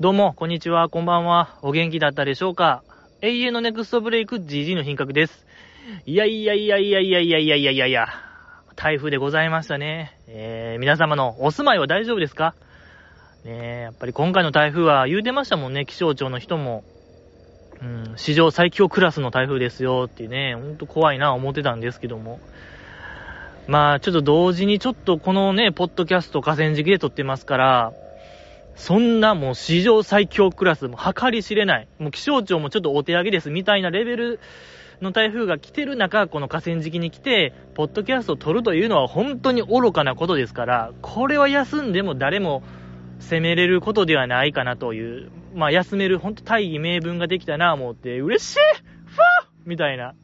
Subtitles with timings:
[0.00, 1.58] どうも、こんにちは、こんばんは。
[1.60, 2.84] お元気だったでしょうか？
[3.20, 5.44] 永遠のネクストブレイク GG の品格です。
[6.06, 8.06] いやいやいやいやいやいやいやいやいやいや、
[8.76, 10.16] 台風でございましたね。
[10.28, 12.54] えー、皆様のお住まいは大丈夫ですか？
[13.44, 16.84] ね、やっぱり今回の台風は言うてましたもんね、気象庁の人も。
[17.82, 22.38] うん、史上最強クラスの台風ですよっていうね、ほんと怖いな思ってたんですけども。
[23.66, 27.92] まあ、ちょっと同時にちょっとこのね、ポッドキャスト河川敷で撮ってますから、
[28.78, 31.88] そんなもう史上最強クラス、もう計り知れない。
[31.98, 34.40] もう気象庁もちょっとお手上げですみたいなレベル
[35.02, 42.62] の台風が来てる中、この河川敷に来て、ポッドキャストを撮るというのは本当に愚かなことですから、これは休んでも誰も
[43.18, 48.58] 責めれることではないかなという、まあ休める本当大義名分ができたなぁ思って、嬉しい
[49.06, 50.14] ファーみたいな。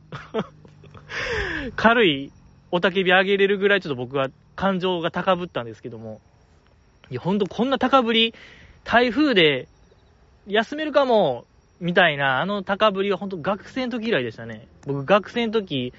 [1.74, 2.30] 軽い
[2.70, 6.20] おたけび上げれるぐらいちょっと僕は感情が高ぶったんですけども、
[7.10, 8.34] いや、ほんとこんな高ぶり、
[8.84, 9.68] 台風で
[10.46, 11.44] 休めるかも、
[11.80, 14.66] みたいな、あの高ぶりはほんと学生の時以来でしたね。
[14.86, 15.92] 僕学生の時、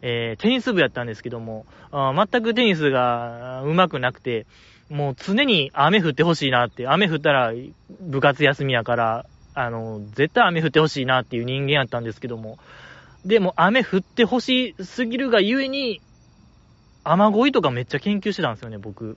[0.00, 4.46] えー、テニス部やったんですけども、あ全くテニスが上手くなくて、
[4.88, 7.52] もう常に雨降ってほしいなって、雨降ったら
[8.00, 12.58] 部活休みやから、あの、絶対雨降ってほしいなっていう人間やったんですけども、
[13.24, 16.00] でも雨降ってほしすぎるがゆえに、
[17.04, 19.16] 雨乞いとかめっちゃ研究してたんですよね、僕。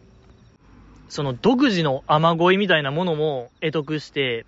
[1.11, 4.45] その独自の雨乞いみたいなものも得得して、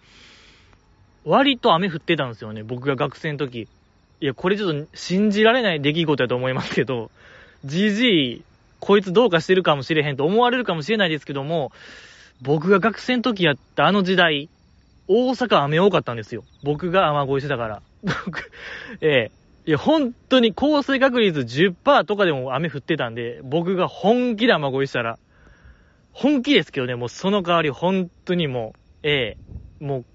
[1.26, 3.68] 割と雨降ってたんですよね、僕が学生の時。
[4.22, 7.12] いや、これちょっと信じられない出来事だと思いますけど、
[7.66, 8.44] じじい、
[8.80, 11.74] こいつどうかしてるかもしれへんと思われるかもしれないですけども、
[12.42, 14.48] 僕が学生の時やったあの時代、
[15.10, 16.46] 大阪雨多かったんですよ。
[16.64, 17.82] 僕が雨乞いしてたから。
[19.02, 19.32] ええ。
[19.66, 25.20] いや、本当に降水確率10%とかでも雨降ってたんで、僕が本気で雨乞いしたら、
[26.14, 29.38] 本気ですけどね、もうその代わり本当にもう、え
[29.82, 30.06] え、も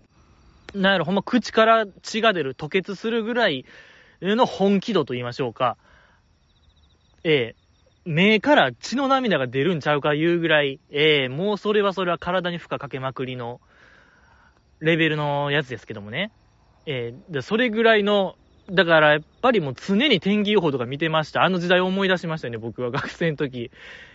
[0.75, 3.65] う、なんやろ、ほんま口から血が出る、吐血するぐらい
[4.23, 5.77] の本気度と言いましょうか。
[7.25, 7.57] ええ、
[8.05, 13.61] 目から血の涙が出るんちゃうかいうぐらい、ええ、もうそれはそれは体に負荷かけまくりの
[14.81, 16.31] レベルのやつですけどもね。
[16.87, 18.37] ええ、でそれぐらいの、
[18.73, 21.43] だからやっぱりもう常に天気予報とか見てました。
[21.43, 23.71] あの時代を思い出しましたよね、僕は学生の時。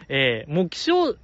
[0.10, 1.16] ええ、もう気象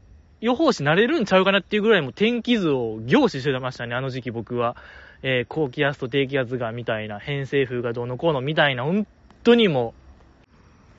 [0.41, 4.75] 予報士なれるんちゃうかなっていうぐらいも天気図を凝視してましたね、あの時期僕は。
[5.22, 9.05] えー、高気圧と低気圧がみたいな、偏西風がどうのこうのみたいな、本
[9.44, 9.94] 当にも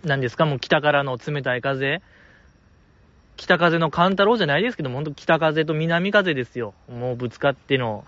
[0.05, 2.03] う、何ですか、もう北からの冷たい風。
[3.37, 6.75] 北風の寒太郎じゃないですけども、本当北風と南風ですよ。
[6.91, 8.05] もうぶつかっての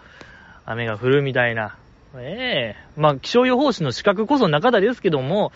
[0.67, 1.79] 雨が降るみたいな。
[2.15, 5.51] ええまあ気象予報士の資格こそ中田ですけども、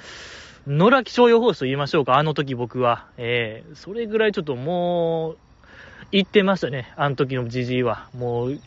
[0.67, 3.07] 野良気象予報士と言いましょうか、あの時僕は。
[3.19, 5.39] ええそれぐらいちょっともう、
[6.13, 8.09] 言ってましたね、あの時のじじいは。
[8.17, 8.59] もう、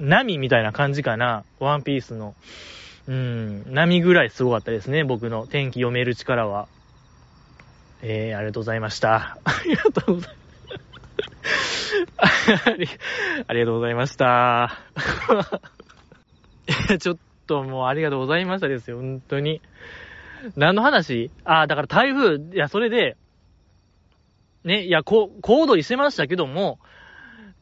[0.00, 1.44] 波みたいな感じかな。
[1.60, 2.34] ワンピースの。
[3.06, 6.68] うん、波ぐらいすごかったですね、僕の天気読める力は。
[8.02, 9.38] えー、ありがとうございました。
[9.44, 10.44] ありがとうございます。
[13.46, 14.78] ありがとうございました。
[16.98, 19.60] ちょっともうありがとうございましたですよ、本当に。
[20.56, 21.30] 何の話？
[21.44, 23.16] ああ、だから台風、いや、それで、
[24.64, 26.78] ね、いや、こう、小躍りしてましたけども、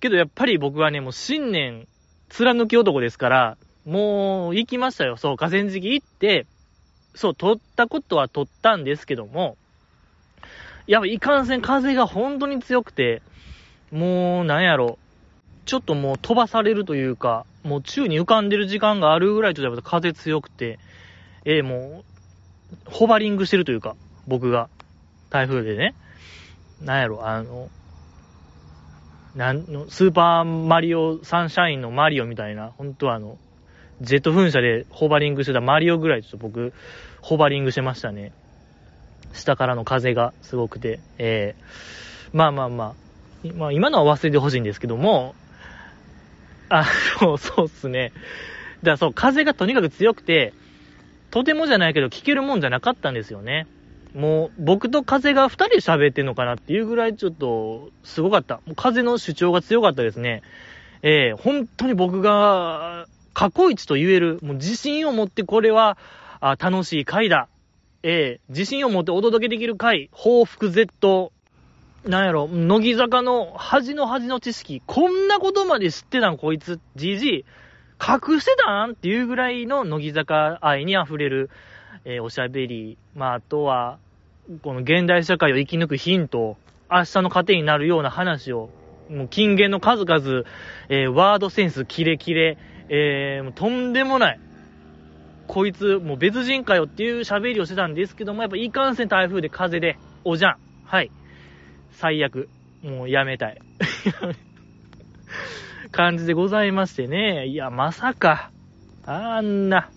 [0.01, 1.87] けどやっぱり僕はね、もう信念
[2.29, 5.17] 貫き男ですから、もう行きましたよ。
[5.17, 6.47] そう、河川敷行って、
[7.15, 9.57] そう、取ったことは取ったんですけども、
[10.87, 13.23] やっぱいかんせん風が本当に強くて、
[13.91, 14.99] もう、なんやろ、
[15.67, 20.79] ちょっともう飛ばされるというか、もう宙に浮かんでる時間があるぐらいちょっとやっぱ風強くて、
[21.45, 22.03] えーも
[22.87, 23.97] う、ホバリングしてるというか、
[24.27, 24.69] 僕が、
[25.31, 25.95] 台風でね、
[26.85, 27.71] なんやろ、あの、
[29.35, 33.39] なんの、スーパーマリオサンシャインのマリオみたいな、本当はあの、
[34.01, 36.73] ジェット噴射でホバリングしてたマリオぐらいちょっと僕、
[37.21, 38.33] ホバリングしてましたね。
[39.33, 41.63] 下からの風がすごくて、ええ
[42.33, 42.85] まあまあま
[43.45, 45.35] あ、まあ今のは忘れてほしいんですけども、
[46.69, 46.85] あ
[47.21, 48.13] の、そうっすね。
[48.83, 50.53] だからそう、風がとにかく強くて、
[51.31, 53.67] とてもじゃないけど聞けるもんじゃなかったんですよね。
[54.15, 58.57] もう、僕と風が二人で喋ってんのかなっていうぐらいちょっと、すごかった。
[58.67, 60.43] もう風の主張が強かったですね。
[61.03, 65.97] ええ本当に僕が、過去一と言える、もう自信を持ってこれは、
[66.41, 67.49] あ楽しい回だ。
[68.03, 71.33] ええ自信を持ってお届けできる回、報復 Z、
[72.05, 77.45] なんやろ、乃木坂の恥の恥の知識、こんなことまで知ってたんこいつ、じじい、
[78.01, 81.49] 隠してたんっていうぐらいの乃木坂愛に溢れる、
[82.05, 83.99] えーおしゃべり、まあ、あとは、
[84.63, 86.57] この現代社会を生き抜くヒント、
[86.91, 88.71] 明日の糧になるような話を、
[89.09, 90.45] もう金言の数々、
[90.89, 92.59] えー、ワードセンスキレキレ、
[92.89, 94.41] えー、もうとんでもない。
[95.47, 100.57] こいつ、もう別人かよっていう喋りをしてたんですけども、やっぱいかんせん台風で風で、おじゃん。
[100.85, 101.11] はい。
[101.93, 102.49] 最悪。
[102.83, 103.61] もうやめたい。
[105.93, 107.47] 感じでございましてね。
[107.47, 108.51] いや、まさか、
[109.05, 109.91] あんな。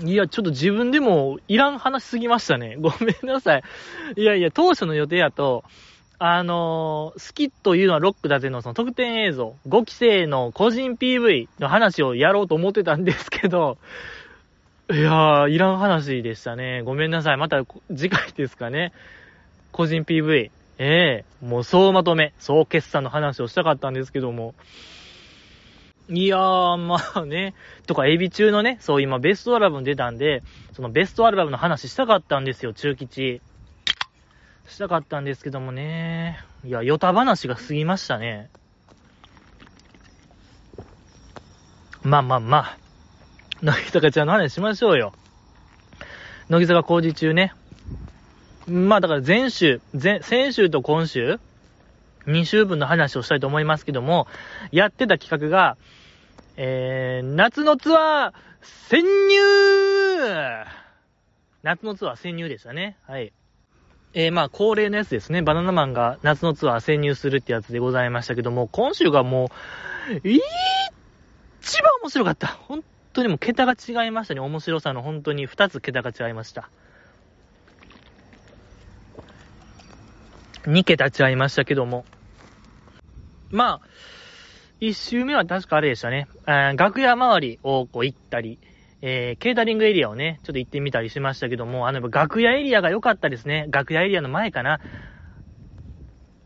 [0.00, 2.76] いや、ちょっと自分でもいらん話すぎましたね。
[2.80, 3.62] ごめんなさい。
[4.16, 5.64] いやいや、当初の予定やと、
[6.18, 13.76] あのー、好きというのはロックだぜのその特典映像、5期生の個人 PV の話をやろうと思ってたんですけど、
[14.90, 16.82] いやー、いらん話でしたね。
[16.82, 17.36] ごめんなさい。
[17.36, 17.64] また
[17.94, 18.92] 次回ですかね。
[19.72, 20.50] 個人 PV。
[20.78, 24.54] ええー、もう総まとめ、総決算の話をしたかったんですけども。
[26.08, 27.54] いやー、まあね。
[27.86, 33.40] とか、エビ中のね、そう今ベストアルバム出たんで、そのベストアルバムの話したかったんですよ、中吉。
[34.66, 36.38] したかったんですけどもね。
[36.64, 38.50] いや、ヨタ話が過ぎましたね。
[42.02, 42.78] まあまあまあ。
[43.62, 45.12] 乃木坂ちゃんの話しましょうよ。
[46.48, 47.54] 乃木坂工事中ね。
[48.66, 51.38] まあだから前週、前、先週と今週、
[52.26, 54.26] 2週分の話をしたいと思いますけども、
[54.70, 55.76] やってた企画が、
[56.56, 58.32] えー、夏のツアー、
[58.62, 59.38] 潜入
[61.62, 62.96] 夏のツアー潜入でしたね。
[63.06, 63.32] はい。
[64.14, 65.42] えー、まあ、恒例のやつですね。
[65.42, 69.46] バナナマンが夏のツアー潜入するってやつでございましたけども、今週がも
[70.24, 72.48] う、一番面白かった。
[72.48, 74.40] 本当にもう桁が違いましたね。
[74.40, 76.68] 面白さの本当に二つ桁が違いました。
[80.64, 82.04] 2桁違いましたけども。
[83.50, 83.88] まあ、
[84.80, 86.28] 1周目は確かあれでしたね。
[86.76, 88.58] 楽屋周りをこう行ったり、
[89.00, 93.66] えー、ケータリングエリアをね、ちょっと行ってみたりしましたけども、あの、楽屋エリアが良かったですね。
[93.70, 94.80] 楽屋エリアの前かな。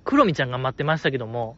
[0.04, 1.56] クロミちゃんが待ってましたけども、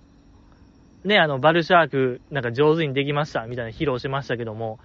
[1.04, 4.80] ね、あの、バルシャーク、なんか上手にできました、みたいな披露しましたけども、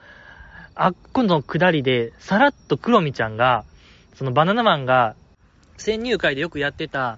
[0.75, 3.66] あっこの下りで、さらっとクロミちゃんが、
[4.14, 5.16] そのバナナマンが、
[5.78, 7.18] 潜入会でよくやってた、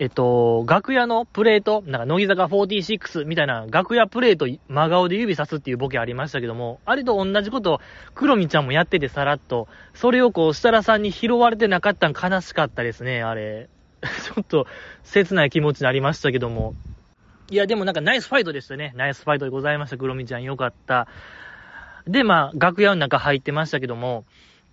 [0.00, 7.80] えっと、楽屋のプレート、なんか乃木坂46みたいな楽屋プレート真顔で指さすっていうボケありましたけども、あれと同じこと、
[8.14, 13.68] クロミちゃんもやっててさらっと、それをこう、設楽さんに拾われてなかったん悲しかったですね、あれ。
[14.02, 14.68] ちょっと、
[15.02, 16.74] 切ない気持ちになりましたけども。
[17.50, 18.92] いや、でもなんかナイスファイトでしたね。
[18.94, 20.44] ナイスファイトでございました、クロミちゃん。
[20.44, 21.08] よかった。
[22.06, 24.24] で、まあ、楽屋の中入ってましたけども、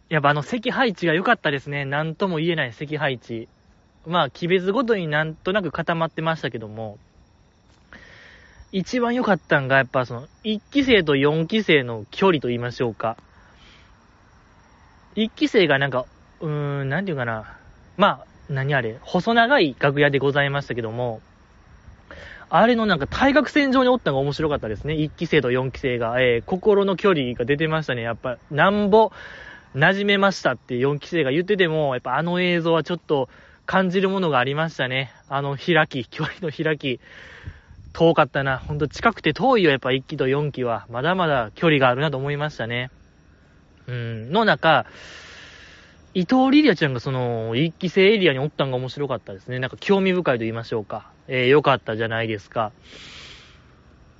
[0.08, 1.84] やっぱあの席配置が良かったですね。
[1.84, 3.50] なんとも言えない席配置。
[4.08, 6.98] まあ、鬼別ごとになんとなく固まってましたけども、
[8.72, 13.18] 一番良かったんが、やっぱその、1期生と4期生の距離と言いましょうか。
[15.16, 16.06] 1期生がなんか、
[16.42, 17.58] うーん、なんていうかな。
[17.98, 21.22] まあ、何あれ、細長い楽屋でございましたけども、
[22.50, 24.96] あれのなんか対角線上におったのが面白かったですね。
[24.96, 28.02] 1期生と4期生が、えー、心の距離が出てましたね。
[28.02, 29.12] やっぱ、なんぼ、
[29.76, 33.30] 馴染めましたって4期生が言ってても、やっぱあの映像はちょっと、
[33.66, 35.12] 感じるものがありましたね。
[35.28, 37.00] あの開き、距離の開き。
[37.94, 38.58] 遠かったな。
[38.58, 40.86] ほんと近くて遠いよ、やっぱ1期と4期は。
[40.90, 42.92] まだまだ距離があるなと思いましたね。
[43.88, 44.32] うん。
[44.32, 44.86] の中、
[46.14, 49.60] 伊藤リリアちゃんがその、1期生エリアにおったんが面白かったですね。
[49.60, 51.10] なんか興味深いと言いましょうか。
[51.28, 52.74] えー、よかったじゃないですか。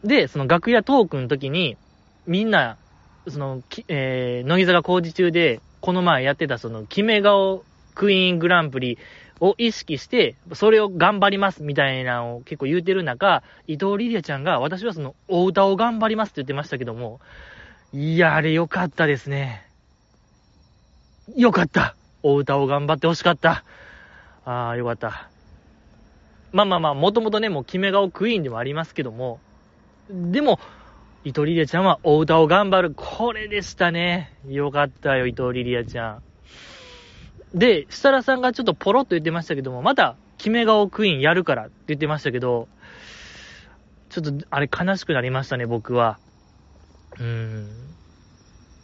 [0.04, 1.78] で、その楽屋トークの時に、
[2.28, 2.78] みんな、
[3.28, 8.98] その、えー、乃木坂工事中で、この前やってたその、決め顔クイーングランプリ
[9.40, 17.20] を意識して、それを頑張りますみたいなのを結構言うてる中、伊藤リリアちゃんが、私はその、お歌を頑張りますって言ってましたけども、
[17.94, 19.64] いや、あれよかったですね。
[21.36, 21.96] よかった。
[22.24, 23.64] お歌を頑張ってほしかった。
[24.46, 25.30] ああ、よかった。
[26.52, 29.40] まあまあまあ、もともとね、もう決め顔クイーンでもありますけども、
[30.10, 30.60] でも、
[31.24, 32.94] 伊藤リリアちゃんはお歌を頑張る。
[32.96, 34.32] これでしたね。
[34.48, 36.25] よかったよ、伊藤リリアちゃん。
[37.56, 42.68] で、設楽さんがちょっとポロッと言ってましたけども、また、決め顔クイーンやるからって言ってましたけど、
[44.10, 46.20] ちょっと、あれ悲しくなりましたね、僕は。
[47.18, 47.70] うん。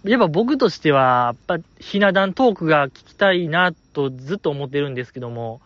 [0.05, 5.59] やっぱ僕としては、やっぱ、ひな壇トークが聞きたいな、とずっと思ってるんですけども、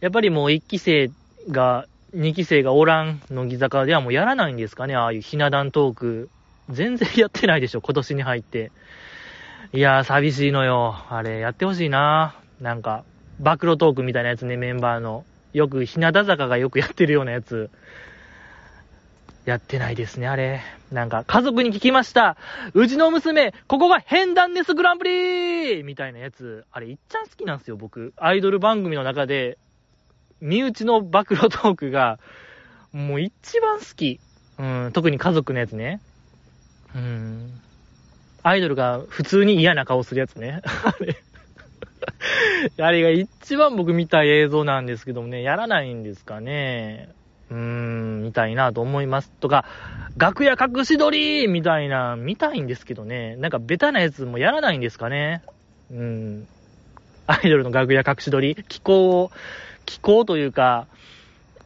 [0.00, 1.10] やっぱりもう1期生
[1.50, 6.30] が、2期生がおらん乃木坂ではもうやらないんですかね、ああいうひな壇トーク。
[6.70, 8.72] 全然やってないでしょ、今年に入って。
[9.72, 10.96] いやー、寂しいのよ。
[11.10, 12.34] あれ、やってほしいな。
[12.60, 13.04] なんか、
[13.38, 15.24] 暴露トークみたいなやつね、メンバーの。
[15.52, 17.70] よく、日向坂がよくやってるようなやつ。
[19.44, 20.60] やってないですね、あれ。
[20.92, 22.36] なんか、家族に聞きました。
[22.74, 26.64] うちの娘、ここが変断ですグランプリみたいなやつ。
[26.72, 28.14] あれ、いっちゃん好きなんですよ、僕。
[28.16, 29.58] アイドル番組の中で、
[30.40, 32.18] 身内の暴露トークが、
[32.92, 34.20] もう一番好き。
[34.58, 36.00] うん、特に家族のやつね。
[36.94, 37.60] うん。
[38.42, 40.62] アイドルが普通に嫌な顔するやつね。
[40.84, 41.16] あれ。
[42.80, 47.10] あれが一番僕見たい映像なんですけどもね、やらないんですかね。
[47.50, 49.30] うーん、見たいなと思います。
[49.40, 49.64] とか、
[50.16, 53.36] 楽屋隠し撮りみたいな、見たいんですけどね。
[53.36, 55.42] なんかベタなやつもやらないんですかね。
[55.90, 56.48] うん。
[57.26, 59.30] アイドルの楽屋隠し撮り、気候を、
[59.86, 60.86] 気候というか、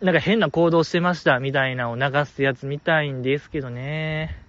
[0.01, 4.42] なんか変な行動してましたみたいなのを流すやつ見たいんですけどね。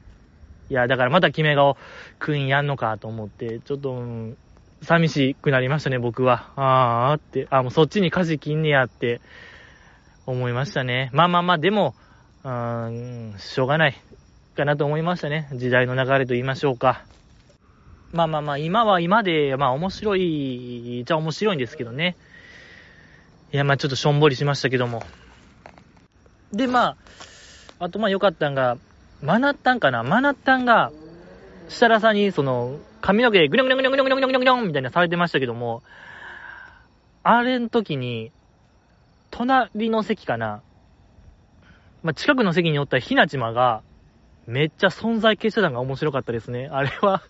[0.73, 1.77] いや、だからまた決め顔、
[2.17, 4.37] クイーンやんのかと思って、ちょっと、うん、
[4.81, 6.49] 寂しくなりましたね、僕は。
[6.55, 9.21] あーって、あ、もうそっちに舵切んねやって
[10.25, 11.11] 思いましたね。
[11.13, 11.93] まあまあまあ、でも、
[12.43, 14.01] うん、しょうがない
[14.57, 15.47] かなと思いましたね。
[15.53, 17.03] 時代の流れと言いましょうか。
[18.11, 22.15] まあまあまあ、今は今で、まあ面白い、じゃ面白いんですけどね。
[23.51, 25.03] いや、まあちょっとしょんぼりしましたけども。
[26.51, 26.97] で、まあ、
[27.77, 28.79] あとまあ良かったんが、
[29.23, 30.03] マナッタンかな？
[30.03, 30.91] マナッタンが、
[31.69, 35.81] 設楽さんに、その、髪の毛ぐにょぐにょぐにょぐにょぐにょぐにょぐにょみたいなされてましたけども、
[37.23, 38.31] あれの時に、
[39.31, 40.61] 隣の席かな、
[42.03, 43.81] まあ、近くの席におったひなちまが、
[44.45, 46.67] めっちゃ存在消してたのが面白かったですね。
[46.69, 47.23] あれは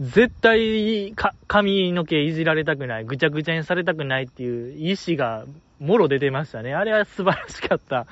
[0.00, 5.46] 絶対、か、髪の毛いじられたくない、ぐちゃぐちゃにされたくないっていう意志が、
[5.80, 6.74] もろ出てましたね。
[6.74, 8.06] あれは素晴らしかった。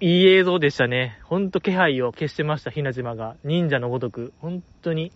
[0.00, 1.18] いい映像でしたね。
[1.24, 3.36] ほんと気配を消してました、ひなじまが。
[3.44, 4.32] 忍者のごとく。
[4.40, 5.12] 本当に。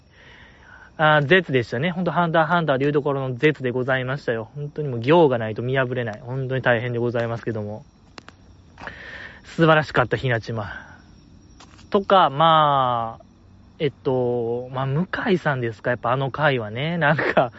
[0.96, 1.90] あ絶でしたね。
[1.90, 4.50] ほんと、ハンターハンターでいうところの絶でございましたよ。
[4.54, 6.20] 本当にもう行がないと見破れない。
[6.20, 7.84] 本当に大変でございますけども。
[9.44, 10.72] 素晴らしかった、ひなちま。
[11.90, 13.24] とか、まあ、
[13.78, 16.96] えっと、まあ、向井さんですかやっぱあの回はね。
[16.98, 17.52] なんか、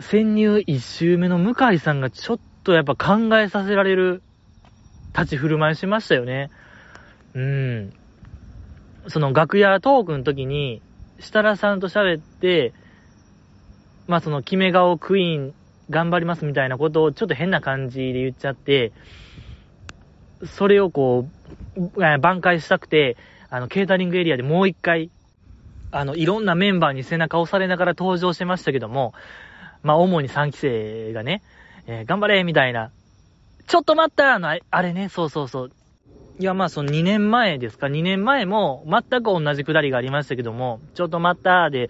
[0.00, 4.22] 潜入一周目の向井さんがちょっとやっぱ考えさせられる
[5.16, 6.50] 立ち振る舞いしましたよね。
[7.34, 7.92] うん。
[9.08, 10.82] その楽屋トークの時に、
[11.18, 12.72] 設楽さんと喋って、
[14.06, 15.54] まあその決め顔クイーン
[15.90, 18.92] 頑張りますみたいなことをちょっと変な感じで言っちゃって、
[20.44, 21.26] それをこ
[21.76, 23.16] う、挽回したくて、
[23.50, 25.10] あの、ケータリングエリアでもう一回、
[25.90, 29.12] あの、いろんなメンバーに背中を押されながら登場してましたけども、
[29.82, 31.42] まあ、主に3期生がね、
[31.86, 32.92] えー、頑張れみたいな
[33.70, 35.72] ちょっと待ったあの、あれね、そうそうそう。
[36.40, 41.88] いや、まあ、その2年前ですか、2年前も全く同じくだりがありましたけども、ちょっと待ったで、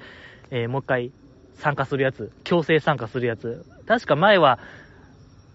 [0.51, 1.11] えー、もう一回
[1.55, 3.65] 参加するやつ、強制参加するやつ。
[3.87, 4.59] 確か前は、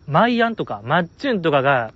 [0.08, 1.94] マイアンとか、マッチュンとかが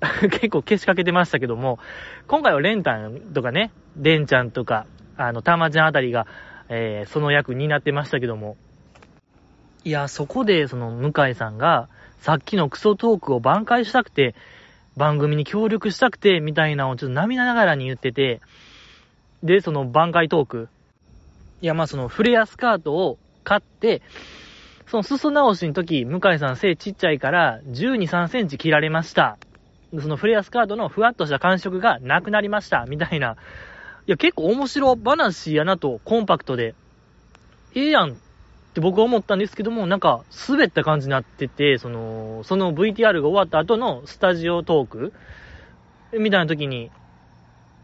[0.30, 1.78] 結構消しかけてましたけども、
[2.26, 4.86] 今回はレンタンとかね、レンちゃんとか、
[5.18, 6.26] あの、タマちゃんあたりが、
[6.70, 8.56] えー、その役になってましたけども、
[9.84, 14.34] いや、そこで、その、向井さんが、さっきのクソトークを挽回したくて、
[14.96, 18.40] 番組に協力したくて、みたいなのをちょっと涙ながらに言ってて、
[19.42, 20.68] で、その挽回トーク。
[21.60, 24.02] いや、まあそのフレアスカートを買って、
[24.88, 29.38] その裾直しの時、向井さん背ちっちゃいから12、3センチ切られました。
[30.00, 32.84] そのフレアスカートのふわっとした感触がなくなりました。
[32.86, 33.36] みたいな。
[34.06, 36.74] いや、結構面白話やなと、コンパクトで。
[37.74, 38.16] ええやん
[38.78, 45.12] って僕は思ったんですけども、なんか、滑った感じになってて、その、その VTR が終わった後のスタジオトーク
[46.16, 46.90] みたいな時に、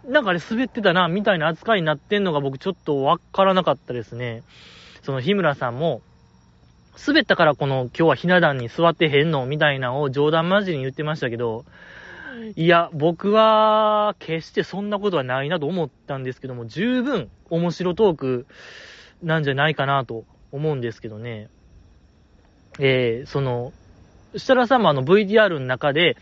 [0.06, 4.44] なんかあれ滑ってたな、みたいな扱いになってんのが僕ちょっとわからなかったですね。
[5.02, 6.00] その日村さんも、
[7.06, 11.64] 滑ったからこの今日はひな壇に座ってへんのみたいなのを冗談交じりに言ってましたけど、
[12.54, 18.46] いや、僕は決してそんなことはないなと思ったんですけども、十分面白トーク
[19.22, 20.24] なんじゃないかなと
[20.54, 21.49] 思うんですけどね。
[22.78, 23.73] えー、その、
[24.32, 26.16] 設楽さんもあの VTR の中で、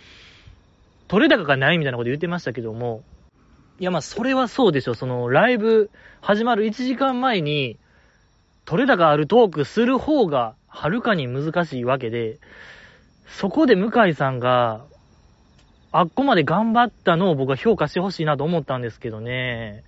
[1.08, 3.02] 取れ高がないみたいなこと言ってましたけども、
[3.78, 4.94] いやまあそれはそうでしょ。
[4.94, 7.78] そのライブ始まる1時間前に、
[8.64, 12.38] 取れ高あるトークする方がはるかに難しいわけで、
[13.26, 14.84] そこで向井さんが、
[15.90, 19.84] あっこまで頑張ったのを僕は評価してほしいなと思ったんですけどね。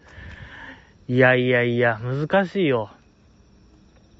[1.08, 2.90] いやいやいや、難しいよ。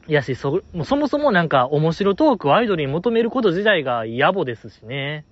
[0.07, 5.25] いやし、そ、もそもそもなんか面白トークをアイドルに求めること自体が野暮ですしね。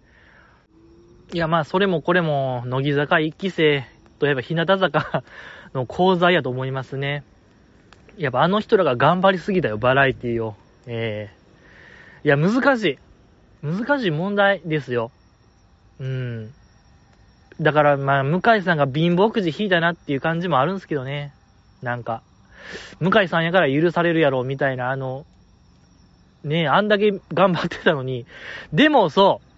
[1.34, 3.84] いや、まあ、それもこれも、乃木坂一期生
[4.18, 5.22] といえば日向坂
[5.74, 7.22] の講座やと思いますね。
[8.16, 10.54] やっぱあの人らが頑張りすぎだよ、バラエティを。
[10.86, 11.30] え
[12.24, 12.98] えー、いや、難しい。
[13.62, 15.10] 難しい問題ですよ。
[16.00, 16.52] うん。
[17.60, 21.32] だから、まあ、向井さんが貧乏くじ引いたなっていう感じもあるんですけどね。
[21.82, 22.22] なんか。
[23.00, 25.24] 向井さんやから許されるやろ、みたいな、あの、
[26.44, 28.26] ねえ、あんだけ頑張ってたのに、
[28.72, 29.52] でもそう、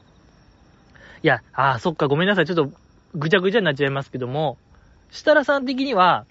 [1.25, 2.47] いや、ああ、そっか、ごめんなさい。
[2.47, 2.71] ちょっと
[3.15, 4.59] ぐちゃぐちゃになっちゃいますけども、
[5.11, 6.27] 設楽さん的には、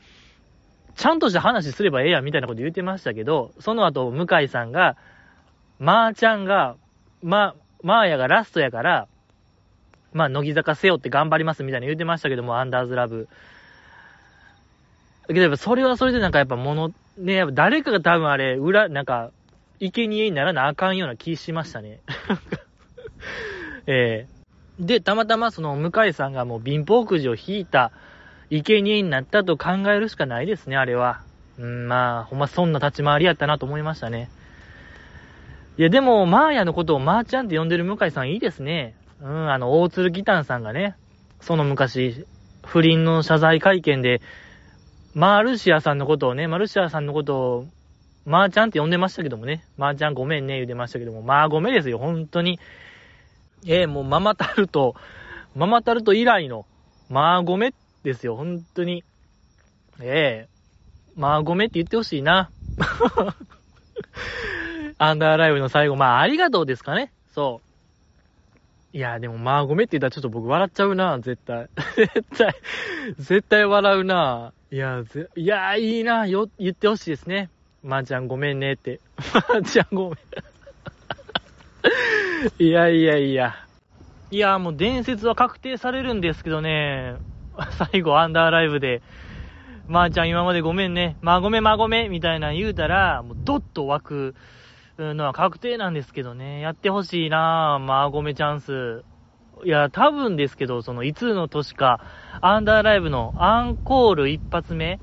[0.95, 4.95] ちゃんとした話すればええやんみたいなこと言ってましたけど、その後、向井さんが、
[5.79, 6.75] まーちゃんが、
[7.23, 9.07] ま、まーやがラストやから、
[10.11, 13.27] まあ、乃木坂背負って頑張りますみたいな言ってましたけども、アンダーズラブ。
[15.27, 19.31] けどやっぱそれはそれでなんかやっぱもの、ね、やっぱ誰かが多分あれ、裏、なんか、
[19.79, 21.99] 生贄にならなあかんような気しましたね。
[23.87, 27.91] ええー、で、たまたまその向井さんがもう貧乏くじを引いた
[28.49, 31.21] 生贄になったと考えるしかないですね、あれは。
[31.59, 34.29] うん、まあ、ほんまそんな立ち回りやったなと思いましたね。
[35.77, 38.95] いや、でも、マーヤのことをマーちゃんって呼んでる向井さんいいですね。
[39.21, 40.95] うん、あの、大鶴ギタンさんがね、
[41.41, 42.25] その昔、
[42.63, 44.21] 不倫の謝罪会見で、
[45.13, 47.65] マルシアさんのことをね、マルシアさんのことを、
[48.25, 52.59] マーちゃんって呼んでましたけどもね、マーちゃんごめんね言うてましたけども、まあごめんですよ、本当に。
[53.65, 54.95] ええー、もうママタルト、
[55.55, 56.65] ママタルト以来の、
[57.09, 59.03] まあごめですよ、本当に。
[60.01, 62.49] ええー、まあごめって言ってほしいな。
[64.97, 67.61] アンダーライブの最後、まあありがとうですかね、そ
[68.93, 68.97] う。
[68.97, 71.67] いや、でも、まあごめって言ったらちょっと僕笑っちゃうな、絶対。
[71.95, 72.55] 絶対、
[73.17, 74.53] 絶対笑うな。
[74.73, 77.51] いや、ぜ、いや、いいな、よ、言ってほしいですね。
[77.83, 79.01] まー、あ、ちゃんごめんねって。
[79.31, 80.17] まー、ちゃんごめん。
[82.57, 83.53] いやいやいや。
[84.31, 87.17] いや、もう伝説は確定されるんですけどね、
[87.91, 89.03] 最後アンダーライブで、
[89.87, 94.35] まー、あ、ちゃん今までごめんね、まあごめんまあごめんみたいな言うたら、もうドッと湧く、
[94.97, 99.03] のは確定なんですけどね、やってほしいなぁ、マーゴメチャンス。
[99.63, 101.99] いや、多分ですけど、その、いつの年か、
[102.41, 104.99] アンダーライブのアンコール一発目、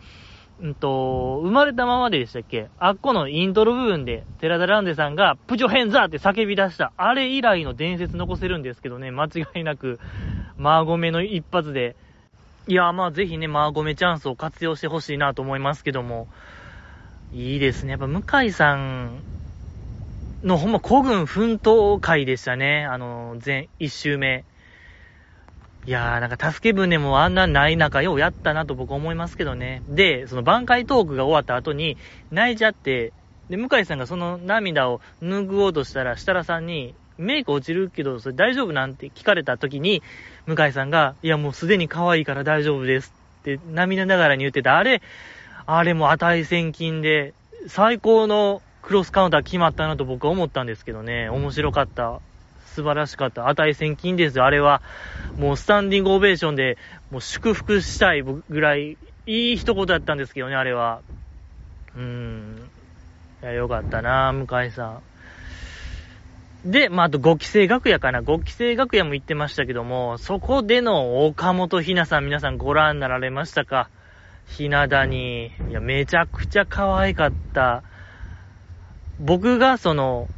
[0.61, 2.69] うんと、生まれたままででしたっけ？
[2.79, 9.99] あっこのイントロ部分で、寺田ランデさんが、プチョヘンザーって叫び出した、あれ以来の伝説残せるんですけどね、間違いなく、
[10.59, 11.97] マーゴメの一発で、
[12.69, 16.29] いや、まあぜひね、マーゴメチャンスを活用してほしいなと思いますけども、
[17.33, 17.93] いいですね。
[17.93, 19.23] やっぱ向井さん
[20.45, 22.85] のほんま古軍奮闘会でしたね。
[22.85, 24.45] あの、前、一周目。
[25.87, 29.83] いやー、なんか助け舟もあんなない中ようやったなと僕は思いますけどね。
[29.89, 31.97] で、その挽回トークが終わった後に
[32.31, 33.15] 泣いちゃって、
[33.49, 40.03] で、向井さんがその涙を拭おうとしたら、設楽さんに、メイク落ちるけど、それ大丈夫なんて聞かれた時に、
[40.47, 44.77] 向井さんが、いやもうすでに可愛いから大丈夫ですって涙ながらに言ってた。
[44.77, 45.03] あれ、
[45.67, 47.35] あれも値千金で、
[47.69, 52.21] 最高のクロスカウンター決まったなと僕は思ったんですけどね、面白かった。
[52.75, 53.49] 素晴らしかった。
[53.49, 54.45] 値千金ですよ。
[54.45, 54.83] あれは、
[55.37, 56.79] もうスタンディングオベーションで、
[57.11, 61.01] もう祝福したいぐらい、いい一言だったんですけどね、あれは。
[61.97, 62.71] うん。
[63.43, 66.71] いや、よかったな、向井さん。
[66.71, 68.21] で、まあ、あと5期生楽屋かな。
[68.21, 73.89] 5期生楽屋も言ってましたけども、そこでの岡本ひなさん皆さんご覧になられましたか？
[74.47, 75.47] ひな谷。
[75.47, 77.83] いや、めちゃくちゃ可愛かった。
[79.19, 80.29] 僕がその、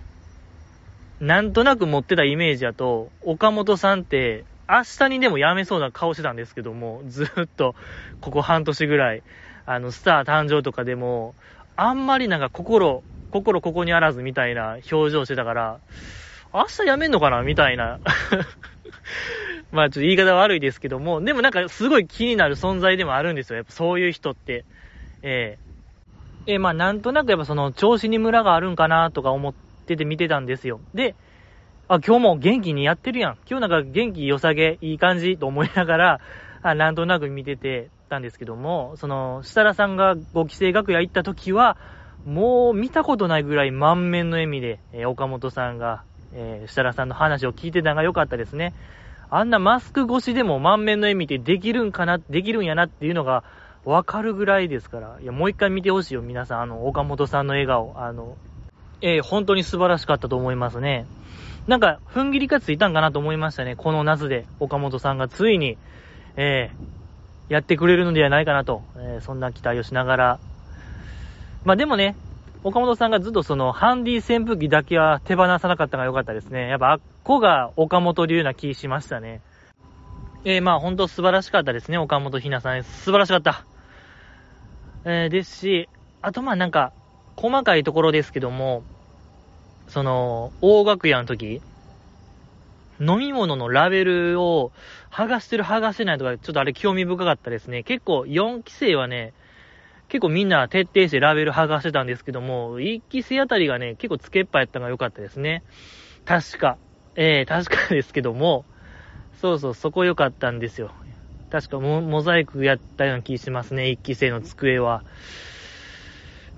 [1.22, 7.76] なんとなく持ってたイメージだと、岡本さんって、明日にでも辞めそうな顔してたんですけども、ずっと、
[8.20, 9.22] ここ半年ぐらい、
[9.64, 11.37] あの、スター誕生とかでも、
[11.76, 15.78] あんまりなんか心、心ここにあらずみたいな表情してたから、
[16.52, 18.00] 明日辞めんのかなみたいな。
[19.70, 23.58] まあちょっと言い方悪いですけども、でもなんかすごい気になる存在でもあるんですよ。
[23.58, 24.64] やっぱそういう人って。
[25.22, 25.56] え
[26.46, 30.80] ええー、まあなんとなくやっぱその調子にムラがあるんかなとか思ってて見てたんですよ。
[30.94, 31.14] で、
[31.88, 33.38] あ、今日も元気にやってるやん。
[33.48, 36.20] 今日なんか元気良さげ、いい感じと思いながら、
[36.62, 41.76] あなんとなく見ててたんですけども、その、設楽さんがご帰省楽屋行った時は、
[42.24, 48.72] もう見たことないぐらい満面の笑みで、えー、岡本さんが、えー、設楽さんの話を聞いてたのが良かったですね。
[49.28, 53.44] あんなマスク越しでも満面の笑みってできるんかな、できるんやなっていうのが、
[53.84, 55.18] わかるぐらいですから。
[55.20, 56.60] いや、もう一回見てほしいよ、皆さん。
[56.60, 57.94] あの、岡本さんの笑顔。
[57.96, 58.36] あの、
[59.02, 61.06] えー、本当に素晴らしかったと思いますね。
[61.66, 63.76] なんか、踏ん切りがついたんかなと思いましたね。
[63.76, 65.76] この夏で、岡本さんがついに、
[66.36, 70.38] えー、やってくれるのではないかなと、えー、そんな期待をしながら。
[71.64, 72.16] まあでもね、
[72.64, 76.68] 岡本さんがずっとその、ハンディ扇風機だけは手放さなかったのが良かったですね。
[76.68, 79.40] やっぱ、あっこが岡本流な気しましたね。
[80.44, 82.82] えー、まあ本当素晴らしかったですね、岡本ひなさん。
[82.84, 83.64] 素晴らしかった。
[85.04, 85.88] えー、ですし、
[86.20, 86.92] あとまあなんか、
[87.36, 88.84] 細かいところですけども、
[89.88, 91.60] その、大楽屋の時、
[93.00, 94.72] 飲み物のラベルを
[95.10, 97.82] 剥がしてる剥がせないとか、ちょっとあれ興味深かったですね。
[97.82, 99.34] 結構4期生はね、
[100.08, 105.64] 結構みんな徹底してラベル剥がしてたんですけども、1期生あたりがね、結構つけっぱやったのが良かったですね。
[106.24, 106.78] 確か。
[107.16, 108.66] ええー、確かですけども、
[109.40, 110.92] そうそう、そこ良かったんですよ。
[111.50, 115.04] 確かモモザイクやったような気しますね、一期生の机は。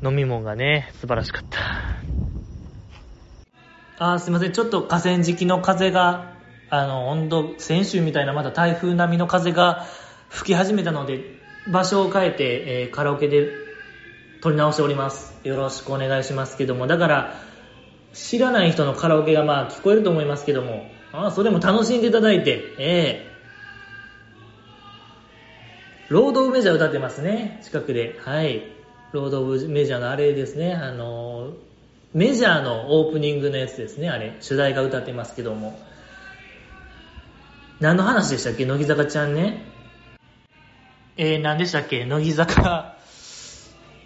[0.02, 1.93] 飲み物がね、素晴らしかった。
[3.98, 4.52] あ、すいません。
[4.52, 6.35] ちょっと河川敷の風が、
[6.68, 9.87] あの、温度、先週みたいなまだ台風並みの風が
[10.28, 11.20] 吹き始めたので、
[11.70, 13.48] 場所を変えて、えー、カラオケで
[14.42, 15.38] 撮り直しております。
[15.44, 17.35] よろしくお願いしますけども、だから、
[18.12, 23.26] 知らない人のカラオケがまあ聞こえると思いますけども、あそれも楽しんでいただいて、え
[26.09, 28.18] えー、ロード・オブ・メジャー歌ってますね、近くで。
[28.24, 28.62] はい。
[29.12, 31.73] ロード・オブ・メジャーのあれですね、あのー、
[32.14, 34.37] メジャーのオープニングのやつですね、あれ。
[34.40, 35.77] 主題歌歌ってますけども。
[37.81, 38.64] 何の話でしたっけ？
[38.66, 39.64] 乃木坂ちゃんね。
[41.16, 42.05] えー、何でしたっけ？
[42.05, 42.94] 乃木坂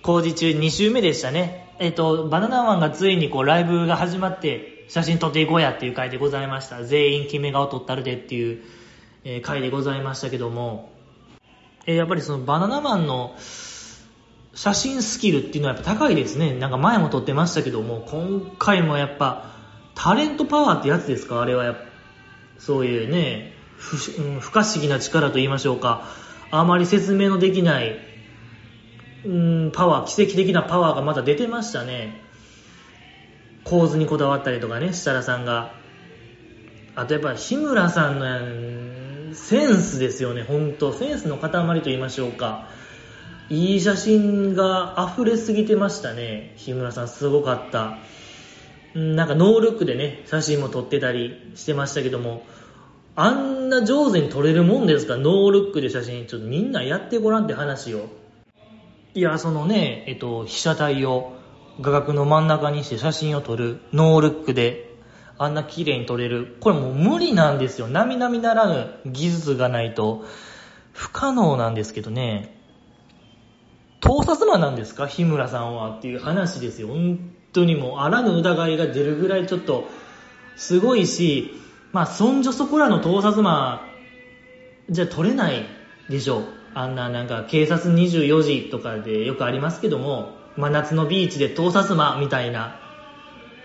[0.00, 1.74] 工事中2週目でしたね。
[1.78, 6.84] えっ、ー、と、バナナマンがついにこうライブが始まって写真撮っていこうやっていう回でございました。
[6.84, 10.90] 全員決め顔撮ったるでっていう、回でございましたけども、
[11.84, 13.34] えー、やっぱりそのバナナマンの
[14.60, 16.52] 写真スキルっていうのはやっぱ高いですね。
[16.52, 19.52] なんか前も撮ってましたけども、今回もやっぱ
[19.94, 21.40] タレントパワーってやつですか？
[21.40, 21.76] あれはや
[22.58, 26.08] そういうね、不,、うん、不可思議な力と言いましょうか。
[26.50, 28.00] あまり説明のできない、
[29.24, 32.20] うん、パワー、奇跡的なパワーがまだ出てましたね。
[33.62, 35.72] 構図にこだわったりとかね、設楽さんが。
[36.96, 42.76] あとやっぱ日村さんのセンスですよね、本当センスの塊と言いましょうか。
[43.50, 46.52] いい写真が溢れすぎてましたね。
[46.56, 47.98] 日村さんすごかった。
[48.94, 52.42] なんかノールックでね、写真も撮ってたりしてましたけども、
[53.16, 55.16] あんな上手に撮れるもんですか？
[55.16, 56.26] ノールックで写真。
[56.26, 58.08] ちょっとみんなやってごらんって話を。
[59.14, 61.32] いや、そのね、えっと、被写体を
[61.80, 63.80] 画角の真ん中にして写真を撮る。
[63.92, 64.86] ノールックで。
[65.40, 66.56] あんな綺麗に撮れる。
[66.60, 67.86] これもう無理なんですよ。
[67.86, 70.24] 並々ならぬ技術がないと
[70.92, 72.57] 不可能なんですけどね。
[74.00, 75.06] 盗撮魔なんですか？
[75.06, 76.88] 日村さんはっていう話ですよ。
[76.88, 77.18] 本
[77.52, 79.88] 当にもう、あらぬ疑いが出るぐらいちょっと、
[80.56, 81.52] すごいし、
[81.92, 83.82] まあ、そんじょそこらの盗撮魔、
[84.90, 85.66] じゃ取れない
[86.08, 86.44] でしょう。
[86.74, 92.76] あんななんか警察24時とかでよくありますけども、真夏のビーチで盗撮魔みたいな、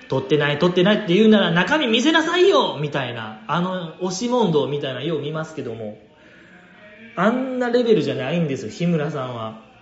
[0.10, 5.98] 撮ってない撮ってないって言うなら中身見せなさいよみたいな、あの、押し問答みたいなよう見ますけども、
[7.16, 9.73] あんなレベルじゃないんですよ、日村さんは。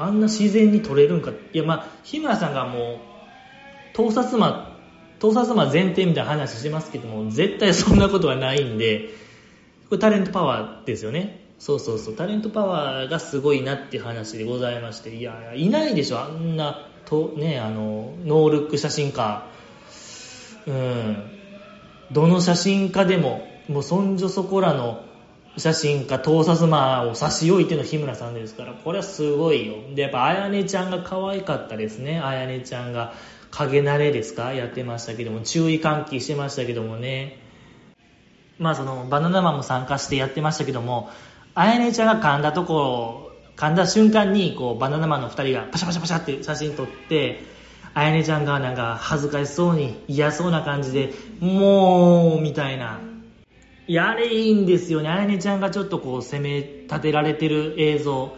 [0.00, 1.30] あんな自然に撮れるんか。
[1.52, 2.98] いや、まあ、日村さんがもう、
[3.92, 4.76] 盗撮魔、
[5.18, 9.10] 盗撮魔前提みたいな話してますけども、絶対そんなことはないんで、
[9.88, 11.44] これタレントパワーですよね。
[11.58, 19.44] そうそうそう、タレントパワーがすごいなっていう話でございまして、いや、いないでしょ、あんな、と、ね、あの、ノールック写真家。
[20.66, 21.16] うん。
[22.12, 25.04] どの写真家でも、もうそんじょそこらの
[25.56, 29.74] 写真家、盗撮魔を差し置いての日村さんですから、これはすごいよ。
[29.94, 32.20] で、やっぱ、あやねちゃんが可愛かったですね。
[32.20, 33.12] あやねちゃんが、
[33.50, 34.52] 影慣れですか？
[34.54, 37.38] やってましたけども、注意喚起してましたけどもね。
[38.58, 41.10] まあ、その、バナナマンも参加してやってましたけども、
[41.54, 47.42] あやねちゃんが噛んだところ、噛んだ瞬間に、こう、バナナマンの二人がパシャパシャパシャって写真撮って、
[47.92, 53.00] あやねちゃんがなんか恥ずかしそうに嫌そうな感じで、もう、みたいな、
[53.92, 55.08] やれいいんですよね。
[55.08, 58.36] あやねちゃんがちょっとこう攻め立てられてる映像、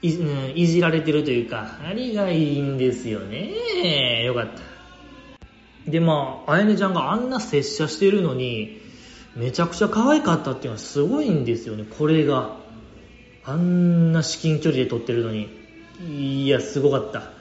[0.00, 4.22] い,、うん、いじられてるというか、あれがいいんですよね。
[4.22, 5.90] よかった。
[5.90, 8.80] で、まあ、あやねちゃんがあんな拙者してるのに、
[9.34, 12.56] めちゃくちゃ可愛かったっていうのはすごいんですよね、これが。
[13.44, 15.48] あんな至近距離で撮ってるのに。
[16.44, 17.33] いや、すごかった。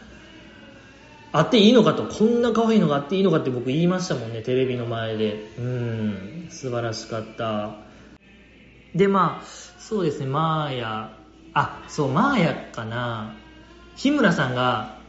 [1.35, 5.51] あっていいのかと、こんな可愛いのがあっていいのかって僕言いましたもんね、テレビの前で。
[5.57, 7.71] うん、素晴らしかった。
[8.93, 9.45] で、まあ、
[9.79, 11.17] そうですね、マーヤ、
[11.55, 13.35] あ、そう、マーヤかな。
[13.95, 14.99] 日村さんが、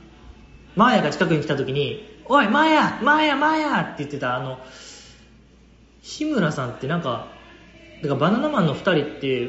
[0.77, 4.59] マーヤが近くに来た時に、おい、マーヤマーヤマーヤって言ってた、あの、
[6.01, 7.29] 日村さんってなんか、
[8.03, 9.49] だからバナナマンの2人って、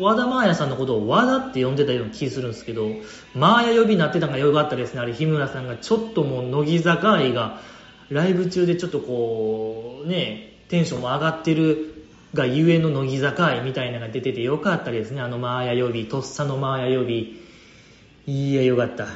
[0.00, 2.90] 和田真彩さんのことを和田って呼んでたような気するんですけど、
[3.34, 5.00] マーヤ呼びになってたのがよかったですね。
[5.00, 7.60] あれ、日村さんがちょっともう乃木坂愛が、
[8.08, 15.20] ライブ中でちょっとこう、ね、テンションも上がってるがゆえの乃木坂愛みたいなのが出ててよかったですね。
[15.20, 17.42] あのマーヤ呼び、とっさのマーヤ呼び。
[18.26, 19.06] いや、よかった。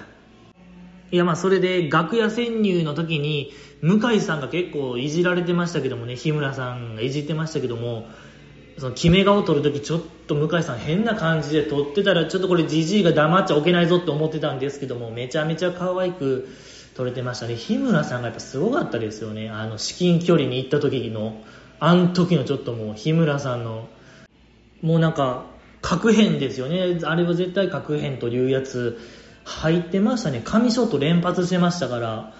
[1.12, 8.08] いや、まあ、それで楽屋潜入の時に、向井さんが結構いじられてましたけどもね、日村さんがいじってましたけども、
[8.78, 16.48] その決め顔を撮るときちょっと向井さん変な感じで撮ってたらちょっとこれじじいが黙っちゃおけないぞって思ってたんですけどもめちゃめちゃ可愛く
[16.94, 21.42] 撮れてましたね日村さんがやっぱすごかったですよねあの至近距離に行った時の
[21.78, 23.88] あん時のちょっともう日村さんの、
[24.82, 25.46] もうなんか、
[25.82, 26.98] 核変ですよね。
[27.04, 28.98] あれは絶対核変というやつ
[29.44, 30.40] 入ってましたね。
[30.44, 32.32] 神ショット連発してましたから、や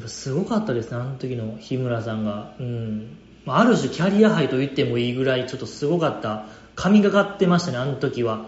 [0.00, 2.54] っぱすごかったですね、あの時の日村さんが。
[2.58, 3.18] うん。
[3.46, 6.46] ある種キャリアハイと言ってもいいぐらいちょっとすごかった。
[6.74, 8.46] 神がかってましたね、あの時は。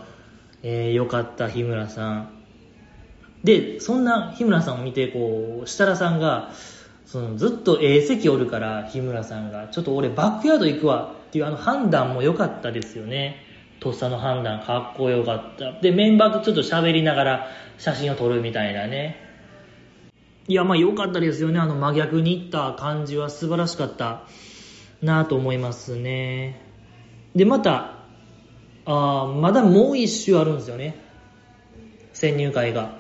[0.63, 2.31] えー、よかった、日村さん。
[3.43, 6.53] で、そんな日村さんを見て、こう、設楽さんが、
[7.05, 13.43] そのずっと A 席おるから、日村さんが、ちょっと俺バックヤード行くわっていうあの判断も良かったですよね。
[13.81, 15.79] とっさの判断、かっこよかった。
[15.81, 19.17] で、メンバーとちょっと喋りながら写真を撮るみたいなね。
[20.49, 21.59] いや、まあ良かったですよね。
[21.59, 24.23] あの真逆に行った感じは素晴らしかった
[25.05, 26.61] なと思いますね。
[27.35, 27.99] で、また、
[28.87, 30.97] あまだもう一周あるんですよね。
[32.13, 32.99] 先入会が。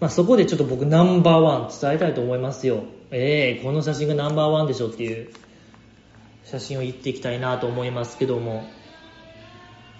[0.00, 2.84] まあ、そこでちょっと僕ナンバーワン伝えたいと思いますよ。
[3.10, 5.30] ええー、この写真がナンバーワンでしょっていう
[6.44, 8.64] 写真を言っていきたいなと思いますけども。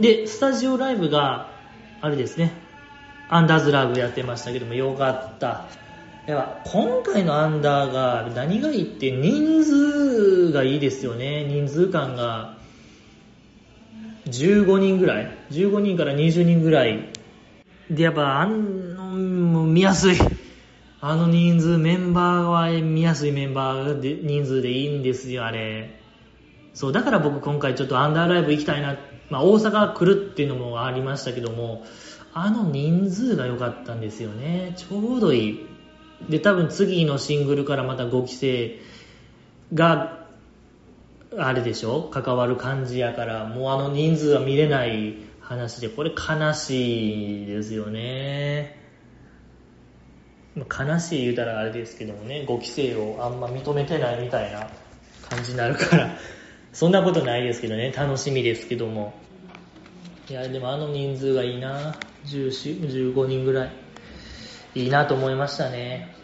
[0.01, 1.51] で、スタジオライブが、
[2.01, 2.53] あれですね、
[3.29, 5.66] アンダーズラブやってましたけども、よかった。
[6.26, 11.44] やっぱ今回のアンダーが何がいいって人数がいいですよね。
[11.44, 12.56] 人数感が
[14.26, 17.10] 15人ぐらい ?15 人から20人ぐらい。
[17.90, 20.16] で、やっぱあの、見やすい。
[21.02, 26.00] あの人数、メンバーは見やすいメンバーで、人数でいいんですよ、あれ。
[26.72, 28.96] そう、だから僕今回ちょっとアンダーライブ行きたいな。
[29.28, 31.84] まあ大阪来るっていうのもありましたけども、
[32.32, 34.72] あの人数が良かったんですよね。
[34.76, 35.73] ちょうどいい。
[36.29, 38.79] で、多分次のシングルからまた5期生
[39.72, 40.24] が、
[41.37, 42.09] あれでしょ？
[42.12, 48.83] 関わる感じやから、もうあの人数は見れない話で、これ悲しいですよね。
[50.57, 54.68] 悲しい言うたらあれですけどもね、5期生をあんま認めてないみたいな
[55.29, 56.16] 感じになるから、
[56.72, 59.14] そんなことないですけどね、楽しみですけども。
[60.31, 61.96] いや、でもあの人数がいいな。
[62.27, 63.84] 14、15人ぐらい。
[64.74, 66.14] いいなと思いましたね。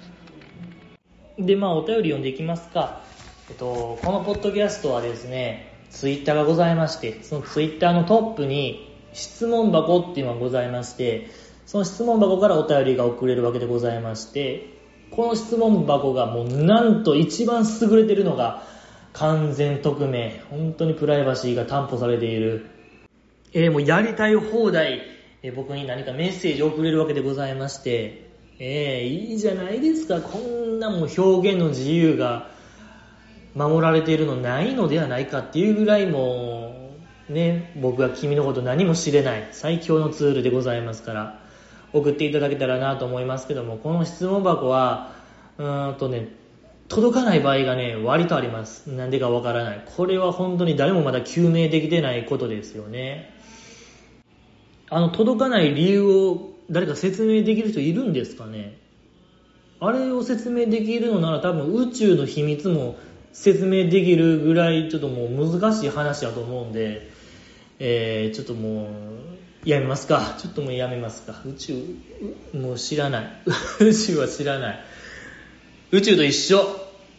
[1.38, 3.02] で、まあ、お便り読んでいきますか。
[3.48, 11.28] えっと、このポッドキャストはですね、ツイッターがございまして、そのツイッターのトップに質問箱っていうのがございまして、
[11.66, 14.66] その質問箱からお便りが送れるわけでございまして、
[15.10, 18.62] この質問箱がもうなんと一番優れてるのが
[19.12, 22.66] 完全匿名、本当にプライバシーが担保されている、
[23.52, 25.02] えー、もうやりたい放題、
[25.42, 28.29] えー、僕に何かメッセージを送れるわけでございまして、
[28.62, 32.50] えー、いいじゃないですか、こんなもう表現の自由が
[33.54, 36.92] 守られているのないのではないかっていうぐらいも
[37.30, 41.40] ね、僕は君のこと何も知れない最強のツールでございますから、
[41.94, 45.14] 送っていただけたらなと思いますけども、この質問箱は、
[45.56, 46.28] うーんとね、
[46.88, 48.88] 届かない場合がね、割とあります。
[48.88, 49.84] なんでかわからない。
[49.96, 53.32] これは本当に誰もまだ究明できてないことですよね。
[54.90, 58.78] あの、届かない理由を誰か説明できる人いるんですかね？
[59.80, 62.96] あれを説明できるのなら多分宇宙の秘密も
[63.32, 67.10] 説明できるぐらいちょっともう難しい話だと思うんで、
[67.78, 68.90] えー、ちょっとも
[69.64, 70.36] う、やめますか。
[70.38, 71.40] ちょっともうやめますか。
[71.46, 71.74] 宇宙、
[72.54, 73.42] もう知らない。
[73.80, 74.80] 宇宙は知らない。
[75.92, 76.60] 宇宙と一緒。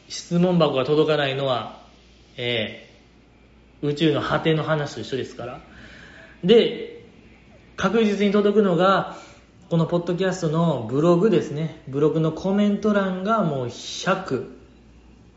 [0.07, 1.81] 質問箱が届かないのは、
[2.35, 5.61] えー、宇宙の果ての話と一緒ですから。
[6.43, 7.05] で、
[7.77, 9.17] 確実に届くのが、
[9.71, 11.81] このポッドキャストのブログですね。
[11.87, 14.49] ブログのコメント欄がもう100。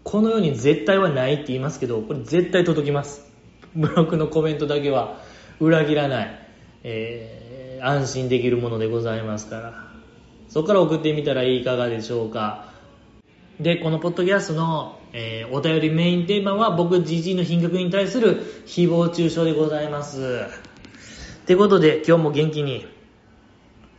[0.02, 3.30] この世に絶対はないって言いますけど、これ絶対届きます。
[3.76, 5.20] ブログのコメントだけは
[5.60, 6.48] 裏切らない。
[6.82, 9.86] えー、安心できるものでございますから。
[10.48, 12.72] そこから送ってみたらいかがでしょうか。
[13.60, 20.40] で、このポッドキャストの、えー、お便りメインテーマは僕、じじいの品格に対する誹謗中傷でございます。
[21.44, 22.92] ってことで、今日も元気に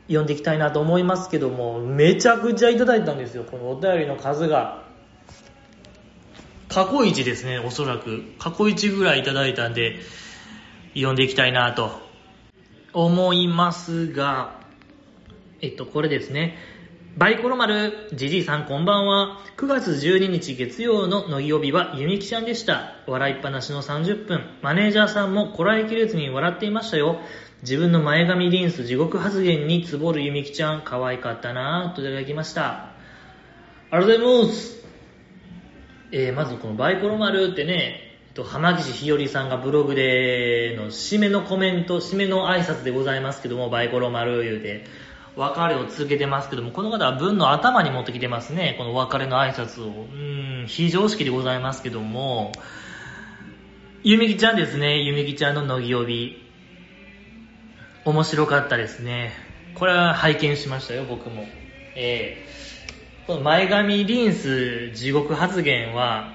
[0.08, 3.44] 読んでいきたいなと思いますけども、めちゃくちゃいただいたんですよ。
[3.44, 4.84] このお便りの数が。
[6.68, 8.24] 過去一ですね、おそらく。
[8.38, 10.00] 過去一ぐらいいただいたんで、
[10.94, 11.92] 読んでいきたいなと
[12.94, 14.60] 思いますが、
[15.62, 16.58] えっと、これですね。
[17.18, 19.40] バイコロ丸、じじいさんこんばんは。
[19.56, 22.98] 9月12日月曜の乃木曜日はゆみきちゃんでした。
[23.08, 24.42] 笑いっぱなしの30分。
[24.62, 27.22] マネージャーさんもこらえきれずに笑っていましたよ。
[27.62, 32.90] 自分の前髪リンス地獄発言につぼるゆみきちゃん、可愛かったなぁといただきました。
[33.92, 34.86] ありがとうございます。
[36.12, 38.02] えー、まずこのバイコロ丸ってね、
[38.34, 44.84] と、浜岸ひよりさんがブログでの締めのコメント、締めの挨拶でございますけども、バイコロ丸言うて、
[45.36, 50.06] 別れを続けてますけども、この方は文の頭に持ってきてますね、この別れの挨拶を。
[50.06, 52.54] うん、非常識でございますけども、
[54.04, 55.00] ゆみきちゃんですね。
[55.02, 56.42] ゆみきちゃんの乃木帯。
[58.06, 59.34] 面白かったですね。
[59.74, 61.46] これは拝見しましたよ、僕も。
[61.96, 66.34] えー、この前髪リンス地獄発言は、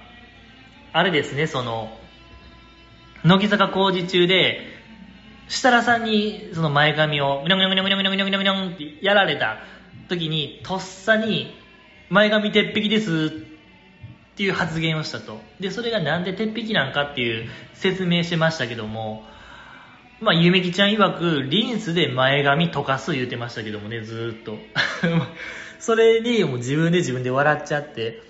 [0.92, 1.96] あれですね、その、
[3.24, 4.79] 乃木坂工事中で、
[5.50, 9.58] 設楽さんにその前髪を、むにょむにょむにょむにょむにょむにょむにょむにょってやられた
[10.08, 11.52] 時に、とっさに、
[12.08, 13.32] 前髪鉄壁です
[14.32, 15.40] っていう発言をしたと。
[15.58, 19.24] で、それがなんで鉄壁なんかっていう説明してましたけども、
[20.20, 24.56] まあ、ゆめきちゃん曰く、リンスで前髪溶かす言うてましたけどもね、ずっと。
[25.80, 28.22] それにもう自分で自分で笑っちゃって、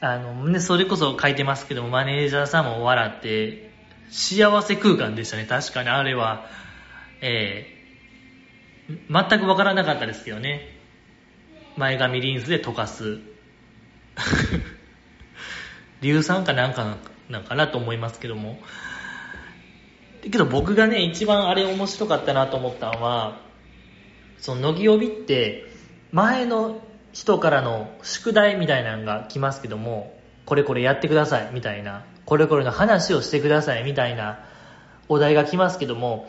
[0.00, 3.67] あの、ね、それこそ書いてますけども、マネージャーさんも笑って、
[4.10, 6.46] 幸せ空間でしたね、確かにあれは。
[7.20, 10.76] えー、全くわからなかったですけどね。
[11.76, 13.18] 前髪リンスで溶かす。
[16.00, 16.96] 硫酸かなんか
[17.28, 18.58] なんかなと思いますけども。
[20.22, 23.40] けど僕がね、一番あれ面白かったなと思ったのは、
[24.38, 25.64] その乃木帯って、
[26.12, 26.80] 前の
[27.12, 30.17] 人からの宿題みたいなのが来ますけども、
[30.48, 34.40] これこれやってくださいみたいな、これこれの話をしてくださいみたいな
[35.06, 36.26] お題が来ますけども、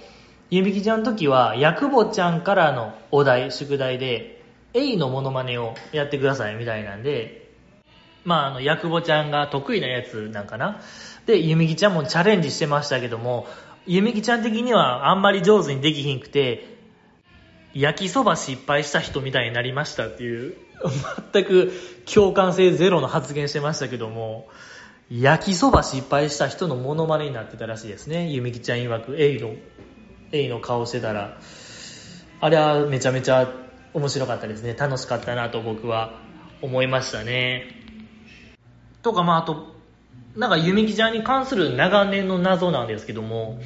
[0.49, 7.49] ゆみきちゃんの時は、やくぼちゃんからのお題、宿題で、エイのモノマネをやってくださいみたいなんで、
[8.25, 10.82] まあ、あの、ヤクボちゃんが得意なやつなんかな。
[11.25, 13.47] で、ゆみきちゃんもチャレンジしてましたけども、
[13.88, 16.77] ゆみきちゃん的にはあんまり上手にできひんくて、
[17.73, 20.58] 焼きそば失敗した人みたいになりましたっていう、
[21.33, 21.71] 全く
[22.11, 24.47] 共感性ゼロの発言してましたけども、
[25.09, 28.29] 焼きそば失敗した人のモノマネになってたらしいですね。
[28.29, 29.55] ゆみきちゃん曰く、エイの、
[30.31, 31.39] エイの顔してたら。
[32.41, 33.51] あれはめちゃめちゃ
[33.93, 34.75] 面白かったですね。
[34.75, 36.13] 楽しかったなと僕は
[36.61, 37.63] 思いましたね。
[39.01, 39.75] とか、まあ、あと、
[40.35, 43.59] なんか、ゆみきちゃんに関する長年の謎なんですけども、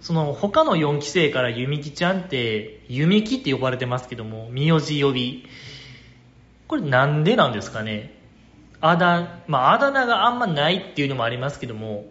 [0.00, 5.46] その、他の4期生からゆみきちゃんって、ゆみきって呼ばれてますけども、名字呼び。
[6.68, 8.14] これなんでなんですかね？
[8.80, 12.04] あだ、まあ、あだ名があんまないっていうのもありますけども、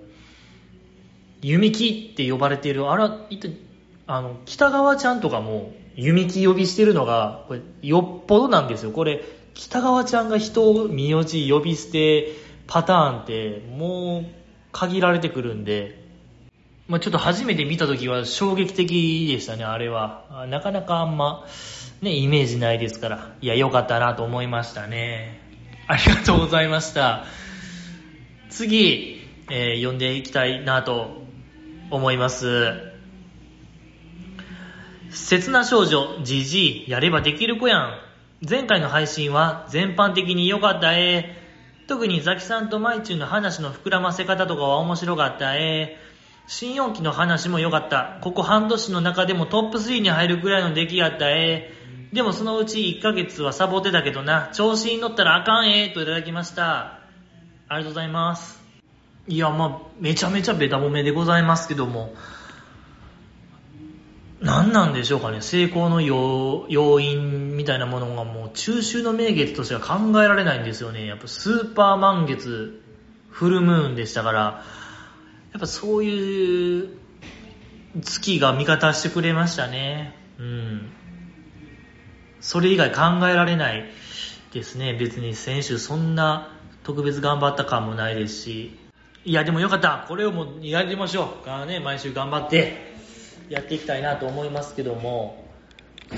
[1.41, 3.39] ゆみきって呼ばれている、あら、いっ
[4.07, 8.91] あの、北川ちゃんとかも、ゆみき呼びしてるのが、これ、よっぽどなんですよ。
[8.91, 12.33] これ、北川ちゃんが人を名字呼び捨て
[12.67, 14.25] パターンってもう
[14.71, 16.03] 限られてくるんで、
[16.87, 20.45] まあ、ちょっと初めて見た時は衝撃的でしたね、あれは。
[20.49, 21.45] なかなかあんま、
[22.05, 23.35] ね、イメージないですから。
[23.41, 25.41] いや、良かったなと思いましたね。
[25.87, 27.25] ありがとうございました。
[28.49, 31.23] 次、えー、読んでいきたいなと
[31.89, 32.73] 思います。
[35.09, 37.99] 切な少女、じじい、やればできる子やん。
[38.47, 41.35] 前回の配信は全般的に良かったえ
[41.87, 45.97] 特にザキさんとマイチュンの話の膨らませ方とかは面白かったえ
[46.45, 48.19] 新4期の話も良かった。
[48.21, 51.84] ここ半年の中でもトップ3に入るくらいの出来やったえ
[52.15, 54.49] でもそのうち1ヶ月はサボってたけどな。
[54.53, 57.01] 調子に乗ったらあかんえといただきました。
[57.67, 58.57] ありがとうございます。
[59.27, 62.15] いや、まあ、めちゃめちゃベタ褒めでございますけども、
[64.39, 71.05] 何なんでしょうかね、成功の要因みたいなものがもう中秋の名月としては考えられないんですよね。
[71.05, 72.81] やっぱスーパー満月、
[73.29, 74.63] フルムーンでしたから、
[75.51, 76.97] やっぱそういう
[78.01, 80.15] 月が味方してくれましたね。
[80.39, 80.94] うん。
[82.45, 83.85] それ以外考えられない
[84.53, 84.93] ですね。
[84.93, 86.51] 別に選手そんな
[86.83, 88.77] 特別頑張った感もないですし。
[89.25, 90.05] いや、でもよかった。
[90.07, 91.43] これをもうやりましょう。
[91.43, 92.93] からね、毎週頑張って。
[93.49, 95.43] やっていきたいなと思いますけども、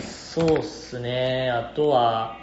[0.02, 2.38] そうっすね、あとは、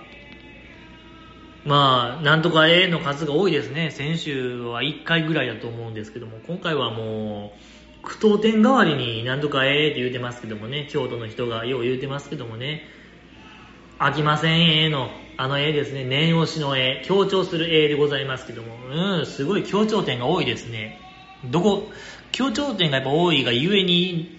[1.67, 3.91] まあ、なんとか A の数が多いですね。
[3.91, 7.53] 先週は1回ぐらいだと思うんですけども、今回はも
[8.03, 12.83] う、句読点代わりになんとか A って言うてますけどもね、京都の人がよう言うてますけどもね、
[14.05, 21.01] 飽きません A の、あの A ですね、念押しの A、強調する A でございますけども、うん、すごい強調点が多いですね。
[21.47, 21.89] どこ、
[22.31, 24.39] 強調点がやっぱ多いがゆえに、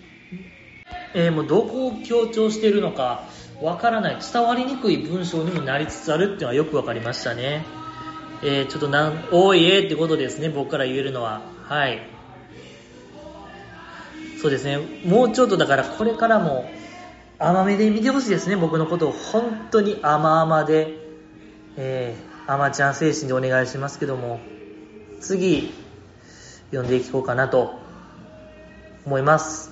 [1.16, 3.24] えー、もうどこを強調してるのか
[3.60, 7.66] わからない、伝わりにくい文章にもなりつつあるっていうのはよくわかりましたね。
[8.44, 11.42] えー、ちょっとなん、多いえってことですね、僕から言えるのは。
[11.64, 12.08] はい。
[14.40, 16.70] そうですね、もうちょっとだからこれからも
[17.38, 20.98] 甘めで見てほしいですね、僕のことを本当に甘々で、
[21.76, 24.40] えー、甘ちゃん精神でお願いしますけども、
[25.20, 25.74] 次、
[26.72, 27.80] 読んでいこうかなと
[29.06, 29.72] 思います。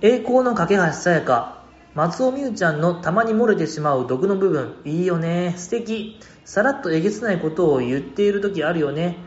[0.00, 1.60] 栄光の架け橋さやか。
[1.94, 4.76] 松尾美羽ちゃんのたまに漏れてしまう毒の部分。
[4.84, 5.54] いいよね。
[5.58, 6.20] 素敵。
[6.44, 9.18] さらっとえげつないことを言っている時あるよね。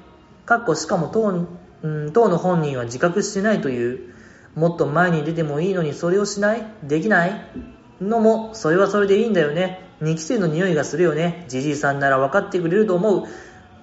[0.45, 1.47] かっこしかも当,、
[1.83, 4.12] うん、当の本人は自覚してないという
[4.55, 6.65] もっと前に出てもいいのにそれをしない？
[6.83, 7.31] できない？
[8.01, 9.79] のもそれはそれでいいんだよね。
[10.01, 11.45] 2期生の匂いがするよね。
[11.47, 13.27] じじいさんなら分かってくれると思う。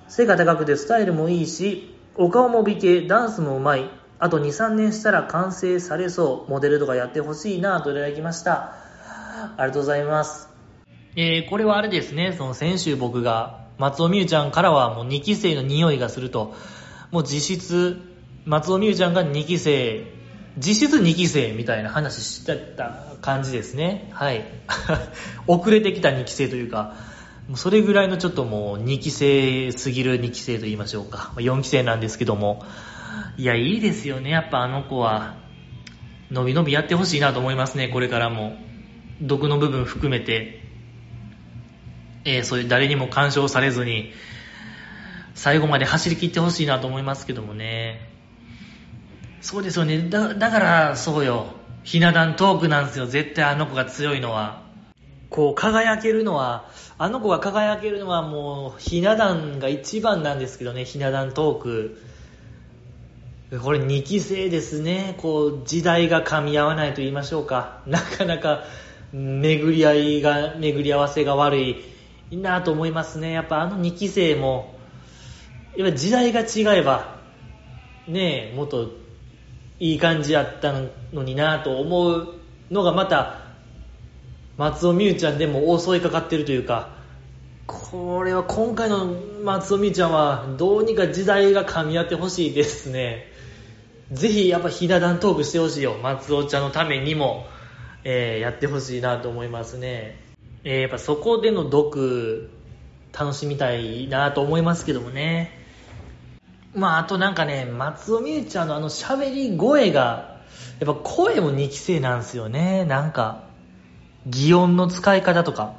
[0.08, 3.90] 背が高くてスタイルもいいしお顔も美形ダンスもうまい。
[4.18, 6.50] あと2、3年したら完成されそう。
[6.50, 7.80] モデルとかやってほしいな。
[7.80, 8.74] といただきました。
[9.34, 10.50] ありがとうございます。
[11.16, 16.54] えー、これはあれですね、その先週僕が、松尾美優ちゃんからはもう2期生の匂いがすると、
[17.10, 17.98] もう実質、
[18.44, 20.04] 松尾美優ちゃんが2期生、
[20.58, 24.10] 実質2期生みたいな話してた感じですね。
[24.12, 24.44] はい。
[25.46, 26.96] 遅れてきた2期生というか、
[27.54, 31.32] それぐらいのちょっともう2期生すぎる2期生と言いましょうか。
[31.36, 32.64] 4期生なんですけども、
[33.36, 34.30] いや、いいですよね。
[34.30, 35.36] やっぱあの子は、
[36.30, 38.56] のびのびやってほしいなと思いますね、これからも。
[39.20, 40.62] 毒の部分含めて、
[42.24, 44.12] えー、そういう誰にも干渉されずに、
[45.34, 48.09] 最後まで走り切ってほしいなと思いますけどもね。
[49.40, 50.08] そうですよね。
[50.08, 51.46] だ、だから、そうよ。
[51.82, 53.06] ひな壇トークなんですよ。
[53.06, 54.62] 絶対あの子が強いのは。
[55.30, 56.68] こう、輝けるのは、
[56.98, 61.98] あの子が輝けるのはもう、ひな壇が一番なんですけどね、ひな壇トーク。
[63.62, 65.14] これ2期生ですね。
[65.18, 67.80] こう、時代が噛み合わないと言いましょうか。
[67.86, 68.64] なかなか
[69.12, 71.58] 巡り合いが、巡り合わせが悪
[72.30, 73.32] いなと思いますね。
[73.32, 74.74] やっぱあの2期生も、
[75.76, 77.18] やっぱ時代が違えば、
[78.06, 78.99] ねえ、もっと
[79.80, 80.74] いい感じやった
[81.12, 82.34] のになと思う
[82.70, 83.40] のがまた、
[84.58, 86.90] 松尾美優ちゃんでも襲いかかってるというか、
[87.66, 89.06] これは今回の
[89.42, 93.24] 松尾美優ちゃんはどうにか時代が噛み合ってほしいですね。
[94.12, 95.96] ぜひやっぱひな壇トークしてほしいよ。
[96.02, 97.46] 松尾ちゃんのためにも、
[98.04, 100.20] えー、やってほしいなと思いますね。
[100.64, 102.50] えー、やっぱそこでの毒、
[103.18, 105.59] 楽しみたいなと思いますけどもね。
[106.74, 110.38] まあ、あとなんかね、松尾美優ちゃんのあの喋り声が、
[110.78, 112.84] やっぱ声も2期生なんですよね。
[112.84, 113.44] なんか、
[114.26, 115.74] 擬音の使い方とか。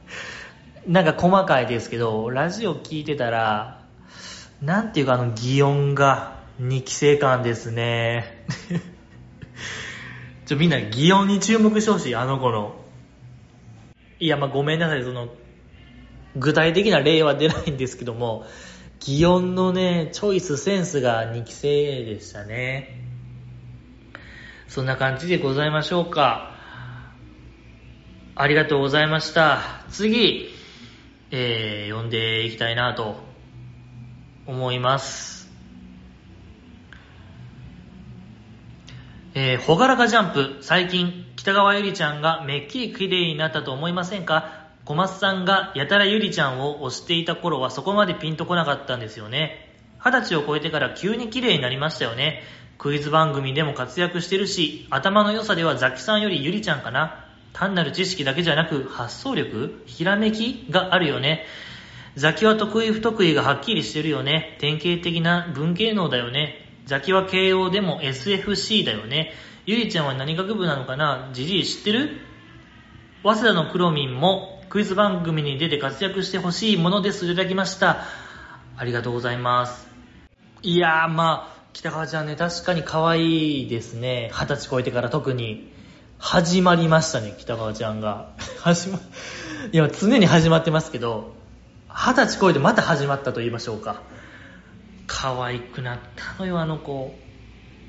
[0.86, 3.80] なんか細かいですけど、ラジオ聞いてたら、
[4.60, 8.44] なんていうかあの擬音が、2期生感ですね。
[10.46, 12.76] ちょ、みんな擬音に注目してほしい、あの子の。
[14.20, 15.28] いや、まあごめんなさい、その、
[16.36, 18.46] 具体的な例は出ないんですけども、
[19.04, 23.00] 擬音のね、チョイスセンスが2期生でしたね。
[24.68, 26.54] そんな感じでございましょうか。
[28.36, 29.60] ありがとうございました。
[29.90, 30.48] 次、
[31.32, 33.16] えー、読んでいきたいなと
[34.46, 35.50] 思います。
[39.34, 44.61] えー、ほがらかジャンプ、最近、北川ゆりちゃんがめっきり綺麗になったと思いませんか？
[44.84, 49.68] 小松さんがやたらゆりちゃんを推していた頃はそこまでピンとこなかったんですよね。
[50.04, 52.42] 二十歳を超えてから急に綺麗になりましたよね。
[52.78, 57.26] クイズ番組でも活躍してるし、頭の良さではザキさんよりゆりちゃんかな。
[57.52, 61.46] 単なる知識だけじゃなく発想力ひらめきがあるよね。
[62.16, 64.56] ザキは得意不得意がはっきりしてるよね。
[64.58, 66.66] 典型的な文系能だよね。
[66.86, 69.32] ザキは慶応でも SFC だよね。
[69.64, 71.30] ゆりちゃんは何学部なのかな？
[71.32, 72.20] じじい知ってる？
[73.22, 78.06] 早稲田のクロミンもクイズ番組に出て活躍してほしいものですいただきました。
[78.74, 79.86] ありがとうございます。
[80.62, 84.30] いやーまあ、北川ちゃんね、確かに可愛いですね。
[84.32, 85.70] 二十歳超えてから特に。
[86.16, 88.30] 始まりましたね、北川ちゃんが。
[88.64, 88.98] 始ま、
[89.72, 91.34] いや、常に始まってますけど、
[91.90, 94.00] 二十歳超えてまた始まったと言いましょうか。
[95.06, 97.14] 可愛くなったのよ、あの子。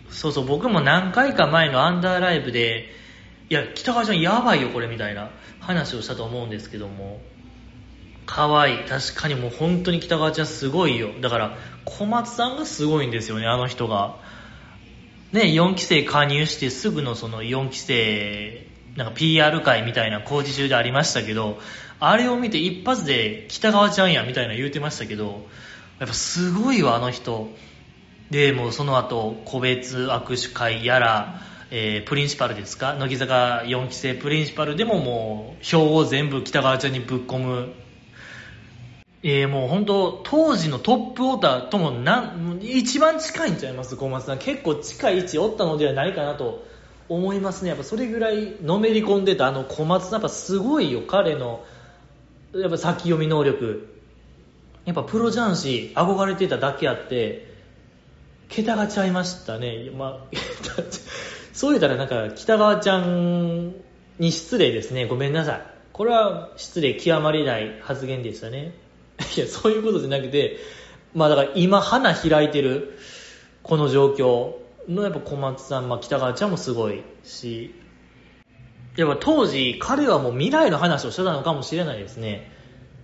[0.10, 3.03] そうそう、僕も何回か前のアンダーライブで、
[3.50, 5.30] いや、北川ちゃんやばいよ、これ、みたいな
[5.60, 7.22] 話をしたと思うんですけども、
[8.26, 8.80] 可愛い。
[8.82, 11.10] い確かにもう本当に北川ちゃんすごいよ。
[11.22, 14.16] だから、小松さんがすごいんですよね、あの人が。
[15.32, 21.60] ね、4期生加入してすぐのその4期生、なんか PR 会みたいな工事中でありましたけど、
[22.00, 25.48] あれを見て一発で北川ちゃんやみたいな言うてましたけど、
[26.00, 27.50] やっぱすごいわ、あの人。
[28.30, 31.42] で、もうその後、個別握手会やら、
[31.76, 32.94] えー、プリンシパルですか？
[32.94, 37.74] 乃木坂4期生プリンシパルでももう、票を全部北川ちゃんにぶっ込む。
[39.24, 43.96] えー、もう本当、当時のトップオーターともなん、一番近いんちゃいます？
[43.96, 44.38] 小松さん。
[44.38, 46.64] 結構近い位置おったのではないかなと
[47.10, 47.70] 思いますね。
[47.70, 51.66] やっぱそれぐらいのめり込んでたあの小松さん、やっぱすごいよ、彼の、
[52.54, 53.98] やっぱ先読み能力。
[54.86, 57.52] やっぱプロ雀士憧れてただけあって、
[58.48, 59.90] 桁がちゃいましたね。
[59.98, 60.36] まあ、
[61.54, 63.74] そう言ったらなんか北川ちゃん
[64.20, 65.06] に失礼ですね。
[65.06, 65.62] ごめんなさい。
[65.94, 68.74] これは失礼極まりない発言でしたね。
[69.38, 70.58] いや、そういうことじゃなくて、
[71.14, 72.98] まあだから今花開いてる
[73.62, 74.56] この状況
[74.90, 77.76] のやっぱ小松さん、まあ北川ちゃんもすごいし、
[78.98, 82.52] やっぱ当時彼はもう未来の話をしてたのかもしれないですね。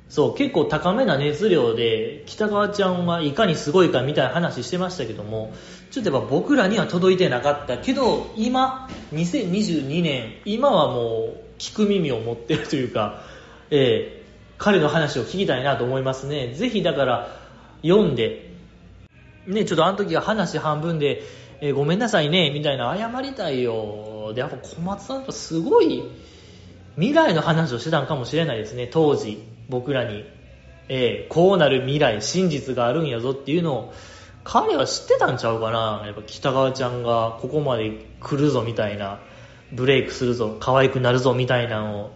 [0.10, 5.54] そう、結構高めな熱量で、北川ちゃんはいかにすごいかみたいな話してましたけども、
[5.92, 13.22] ちょっとやっぱ僕らには届いてなかったけど、今、2022年、今はもう聞く耳を持ってるというか、
[13.70, 16.54] えー、彼の話を聞きたいなと思いますね。
[16.56, 17.38] ぜひだから
[17.84, 18.50] 読んで、
[19.46, 21.22] ね、ちょっとあの時は話半分で、
[21.62, 24.32] えー、ごめんなさいね、みたいな謝りたいよ。
[24.34, 26.04] で、やっぱ小松さんとすごい
[26.96, 29.49] 未来の話をしてたんかもしれないですね、当時。
[29.70, 30.26] 僕らに。
[30.92, 33.94] えー、こうなる未来、真実があるんやぞっていうのを、
[34.44, 39.20] 彼は知ってたんちゃうかなやっぱ北川ちゃんがここまで来るぞみたいな、
[39.72, 42.12] ブレイクするぞ、可愛くなるぞみたいなのを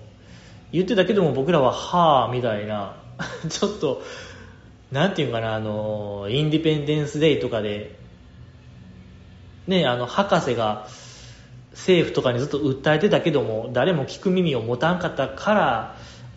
[0.71, 2.95] 言ってたけども僕らは、はぁ、みたいな、
[3.47, 4.01] ちょっと、
[4.91, 7.95] なんていうかな、あの、インディペンデンスデイとかで、
[9.67, 10.87] ね、あの、博士が
[11.71, 15.92] 政府とかにずっと訴えてたけども、誰も聞く耳を持たんかったから、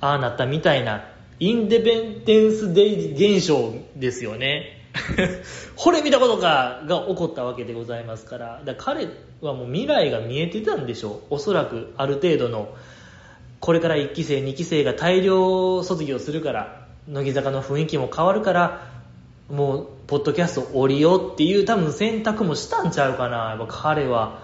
[0.07, 1.05] ああなったみたいな、
[1.39, 4.77] インデペンデンスデイ現象ですよね。
[5.77, 9.09] これ見たことかが起こったわけでございますから、だから彼
[9.43, 11.35] はもう未来が見えてたんでしょう。
[11.35, 12.75] おそらくある程度の、
[13.61, 18.89] これから1期生、2期生が大量卒業するから、乃木坂の雰囲気も変わるから、
[19.51, 23.51] もう、ポッドキャスト降りようっていう多分選択もしたんちゃうかな。
[23.51, 24.41] やっぱ彼は、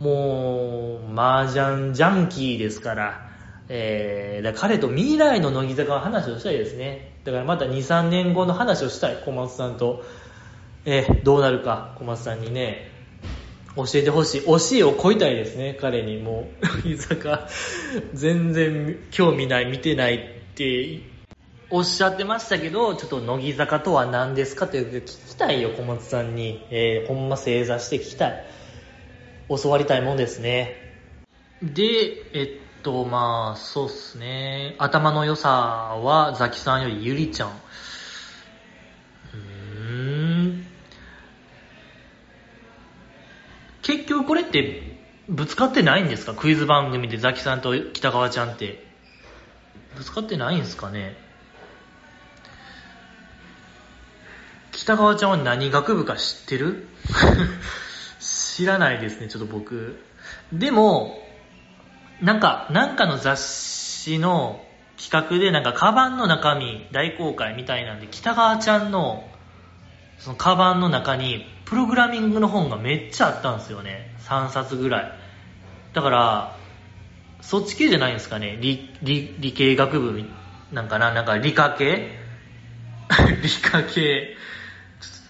[0.00, 3.29] もう、麻雀ジャンキーですから、
[3.72, 7.12] えー、彼と未来の乃木坂の話をしたいですね。
[7.22, 10.02] だからまた2、3年後の話をしたい、小松さんと。
[10.84, 12.90] えー、どうなるか、小松さんにね、
[13.76, 14.44] 教えてほしい。
[14.44, 16.18] 教えをこいたいですね、彼に。
[16.18, 17.48] もう、乃木坂、
[18.12, 21.02] 全然興味ない、見てないって
[21.70, 26.66] おっしゃってましたけど、ちょっと乃木坂とは何ですかという聞きたいよ、小松さんに。
[26.70, 28.44] えー、ほんま正座して聞きたい。
[29.48, 30.74] 教わりたいもんですね。
[31.62, 31.84] で、
[32.34, 34.74] えっと、まあ、そうっすね。
[34.78, 37.50] 頭の良さはザキさんよりゆりちゃん。
[37.50, 40.66] うーん。
[43.82, 46.34] 結局これってぶつかってないんですか？
[46.34, 48.84] クイズ番組でザキさんと北川ちゃんって。
[49.96, 51.16] ぶつかってないんですかね？
[54.72, 56.86] 北川ちゃんは何学部か知ってる？
[58.20, 59.98] 知らないですね、ちょっと僕。
[60.52, 61.18] でも、
[62.22, 64.64] なんか、なんかの雑誌の
[64.98, 69.24] 企画で、なんか、カバンの中身大公開みたいなんで、北川ちゃんの、
[70.18, 74.14] そのカバンの中に、プログラミングの本がめっちゃあったんですよね。
[74.20, 75.12] 3冊ぐらい。
[75.94, 76.56] だから、
[77.40, 78.58] そっち系じゃないんですかね。
[78.60, 80.22] 理、理、理系学部
[80.72, 82.18] なんかななんか理科系？
[83.42, 84.36] 理科系。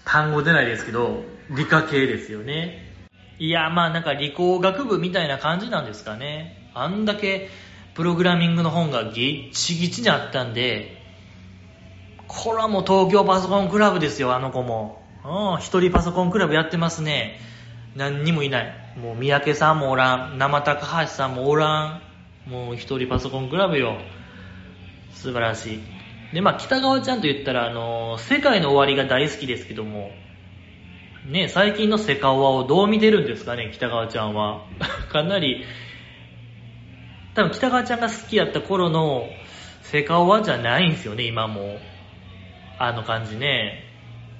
[0.03, 2.91] 単語出ないですけど、理科系ですよね。
[3.39, 6.60] いや、まあなんか理工学部みたいな感じなんですかね。
[6.73, 7.49] あんだけ
[7.93, 10.97] プログラミングの本がぎっちぎちにあったんで、
[12.27, 15.01] これはもう東京パソコンクラブですよ、あの子も。
[15.25, 17.39] うん、一人パソコンクラブやってますね。
[17.95, 18.73] 何にもいない。
[18.97, 20.37] もう三宅さんもおらん。
[20.37, 22.01] 生高橋さんもおら
[22.47, 22.49] ん。
[22.49, 23.97] もう一人パソコンクラブよ。
[25.13, 25.79] 素晴らしい。
[26.33, 30.11] で、まあ、北川ちゃんと言ったら、あの世界の終わりが大好きですけども、
[31.25, 34.65] ね、最近のセカオワをどう見てるんですかね、北川ちゃんは。
[35.11, 35.65] かなり、
[37.33, 39.29] 多分北川ちゃんが好きやった頃の
[39.83, 41.77] セカオワじゃないんですよね、今も。
[42.77, 43.83] あの感じね。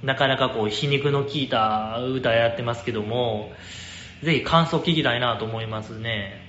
[0.04, 3.52] なかなかこう、皮肉の効いた歌やってますけども、
[4.24, 6.42] ぜひ感想聞きたいなと思いますね。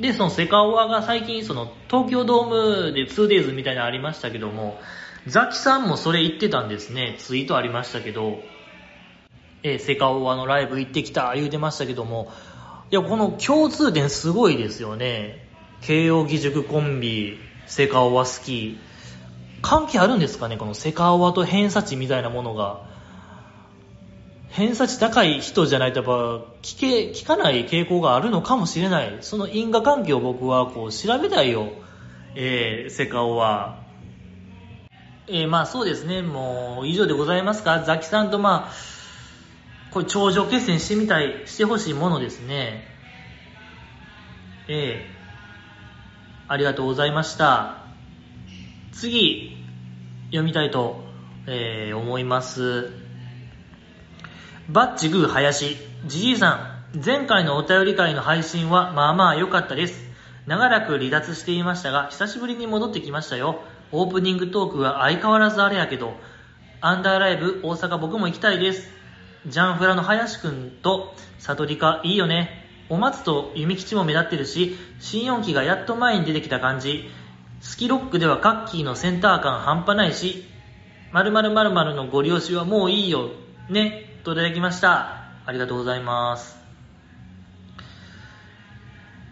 [0.00, 4.78] で、そのセカオワが最近その東京ドームで 2days みたいなのありましたけども、
[5.26, 7.16] ザキさんもそれ言ってたんですね。
[7.18, 8.40] ツイートありましたけど、
[9.62, 12.30] えー、セカオワのライブ行ってきた言うてましたけども、
[12.90, 15.44] いや、この共通点すごいですよね。
[15.80, 18.78] 慶応義塾コンビ、セカオワ好き。
[19.62, 22.86] 関係あるんですかねこのセカオワと偏差値みたいなものが。
[24.50, 26.12] 偏差値高い人じゃないとやっぱ
[26.62, 29.18] 聞け、聞かない傾向があるのかもしれない。
[29.20, 31.72] その因果関係を僕はこう調べたいよ。
[32.36, 33.80] えー、セカオは。
[35.26, 36.22] えー、まあそうですね。
[36.22, 37.82] もう以上でございますか？
[37.82, 38.72] ザキさんとまあ、
[39.96, 42.86] これ頂上決戦してみたい、してほしいものですね。
[44.68, 47.78] えー、ありがとうございました。
[48.92, 49.56] 次、
[50.26, 51.02] 読みたいと、
[51.46, 52.92] えー、思います。
[54.68, 55.78] バッチグー林。
[56.04, 60.04] じじいさん、前回のお便り会の配信はまあまあ良かったです。
[60.46, 63.62] 長らく離脱していましたが、久しぶりに戻ってきましたよ。
[63.92, 66.12] オープニングトークは相変わらずあれやけど、
[66.82, 68.95] アンダーライブ大阪僕も行きたいです。
[69.46, 72.66] ジャンフラの林くんと悟りかいいよね。
[72.88, 77.08] お松と弓吉も目立ってるし、新音機がやっと前に出てきた感じ。
[77.60, 80.44] スキロックではカッキーのセンター感半端ないし、
[81.12, 83.30] 〇〇〇〇のご利用しはもういいよ。
[83.70, 84.20] ね。
[84.24, 85.30] といただきました。
[85.46, 86.58] ありがとうございます。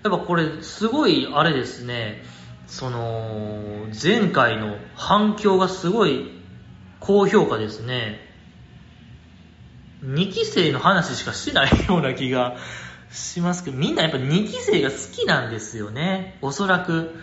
[0.04, 2.22] やっぱこれすごいあれですね、
[2.68, 6.30] その、前回の反響がすごい
[7.00, 8.23] 高評価ですね。
[10.04, 12.56] 2期生の話しかしないような気が
[13.10, 16.38] しますけど、みんなやっぱ2期生が好きなんですよね。
[16.42, 17.14] おそらく。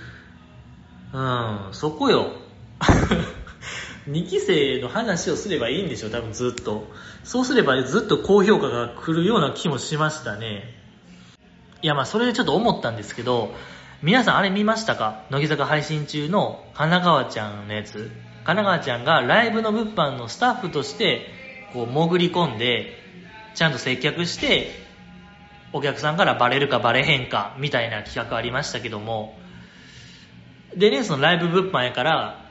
[1.14, 2.32] うん、そこよ。
[4.10, 6.88] 2期生の話をすればいいんでしょ、多分ずっと。
[7.24, 10.74] そうすればずっと高評価が来るような気もしましたね。
[11.84, 13.54] いや、まあそれでちょっと思ったんですけど、
[14.02, 15.26] 皆さんあれ見ましたか？
[15.30, 18.10] 乃木坂配信中の神奈川ちゃんのやつ。
[18.44, 21.41] 神奈川ちゃんがライブの物販のスタッフとして、
[21.74, 22.98] こう潜り込んで、
[23.56, 24.72] ちゃんと接客して、
[25.74, 29.38] お客さんからバレるかバレへんか、みたいな企画ありましたけども、
[30.76, 32.46] でね、そのライブ物販やから、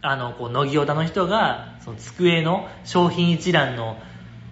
[0.00, 3.98] あの、こう、乃木オタの人が、その机の商品一覧の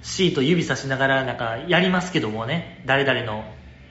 [0.02, 3.44] シート指さしながら、なんか、やりますけどもね、誰々の、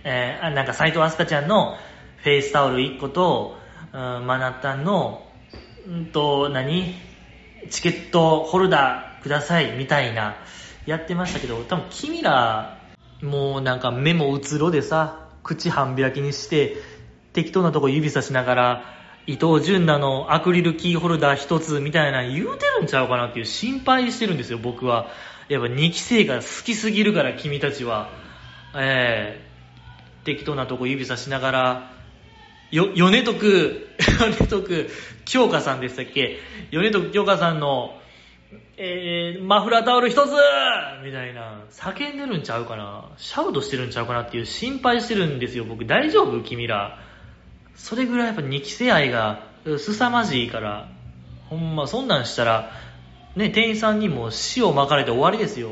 [0.06, 1.76] えーなんか、斎藤飛鳥ちゃんの
[2.24, 3.58] フェイスタオル1個と、
[3.92, 5.28] うん、まなったんの、
[5.88, 6.96] うんと、何？
[7.70, 10.36] チケットホルダーください、みたいな、
[10.86, 12.78] やってましたけど、多分君ら、
[13.22, 16.78] もうなんか目もうつろでさ、口半開きにして、
[17.34, 18.84] 適当なとこ指さしながら、
[19.28, 25.08] 伊藤純奈のアクリルキーホルダー一つみたいな言うてるんちゃうかなっていう心配してるんですよ、僕は。
[25.50, 28.10] やっぱ2期生が好きすぎるから、君たちは。
[28.76, 29.50] ええ
[30.26, 31.92] 適当なとこ指さしながら、
[32.72, 33.88] よ、米徳、
[34.38, 34.90] 米徳、
[35.26, 36.40] 京香さんでしたっけ？
[36.72, 37.99] 米徳京香さんの、
[38.82, 40.32] えー、マフラータオル一つ
[41.04, 45.86] みたいな、叫んでるんちゃうかなシャウトしてるんちゃうかなっていう心配してるんですよ、僕。
[45.86, 46.42] 大丈夫？
[46.42, 46.98] 君ら。
[47.76, 50.88] それぐらいやっぱ2期生愛が凄まじいから、
[51.50, 52.72] ほんまそんなんしたら、
[53.36, 55.72] ね、店員さんにも塩を巻かれて終わりですよ。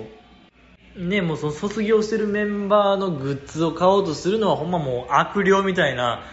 [0.98, 6.24] ね、もうその卒業してるメンバーのグッズを買おうとするのはほんまもう悪霊みたいな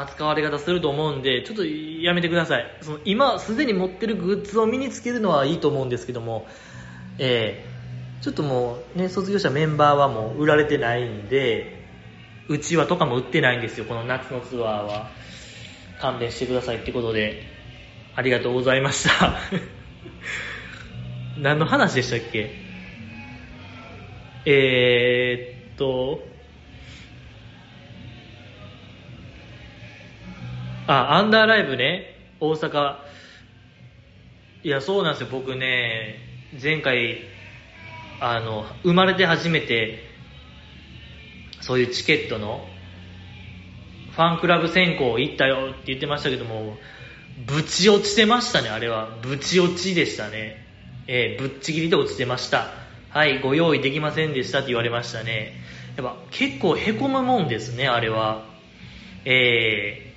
[0.00, 2.78] 扱われ方すると思うんで、ちょっとやめてください。
[2.82, 6.46] その今すでに持ってるグッズを身につけるのはいいと思うんですけども、
[7.18, 11.84] えー、ちょっともうね、卒業したメンバーはもう売られてないんで、
[12.48, 15.10] うちわとかも売ってないんですよ、この夏のツアーは。
[16.00, 17.42] 勘弁してくださいってことで、
[18.16, 19.38] ありがとうございました。
[21.38, 22.50] 何の話でしたっけ？
[24.44, 26.22] えーっと、
[30.86, 32.96] あ、アンダーライブね、大阪。
[34.62, 36.16] いや、そうなんですよ、僕ね、
[36.62, 37.20] 前回、
[38.20, 39.98] あの、生まれて初めて、
[41.60, 42.66] そういうチケットの、
[44.12, 46.76] ファンクラブ選考行ったよって言ってましたけども、
[47.46, 49.08] ぶち落ちてましたね、あれは。
[49.22, 50.62] ぶち落ちでしたね。
[51.06, 52.68] えーぶっちぎりで落ちてました。
[53.10, 55.54] はい、ご用意できませんでしたって言われましたね。
[55.96, 58.44] やっぱ結構凹むもんですね、あれは。
[59.24, 60.13] えー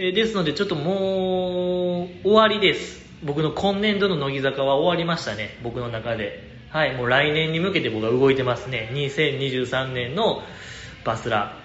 [0.00, 3.04] えーですので、ちょっともう、終わりです。
[3.24, 6.38] 僕の今年度の乃木坂は終わりましたね、僕の中で。
[6.70, 8.90] はい、もう来年に向けて僕は動いてますね。
[8.92, 10.44] 2023年の
[11.04, 11.56] バスラ、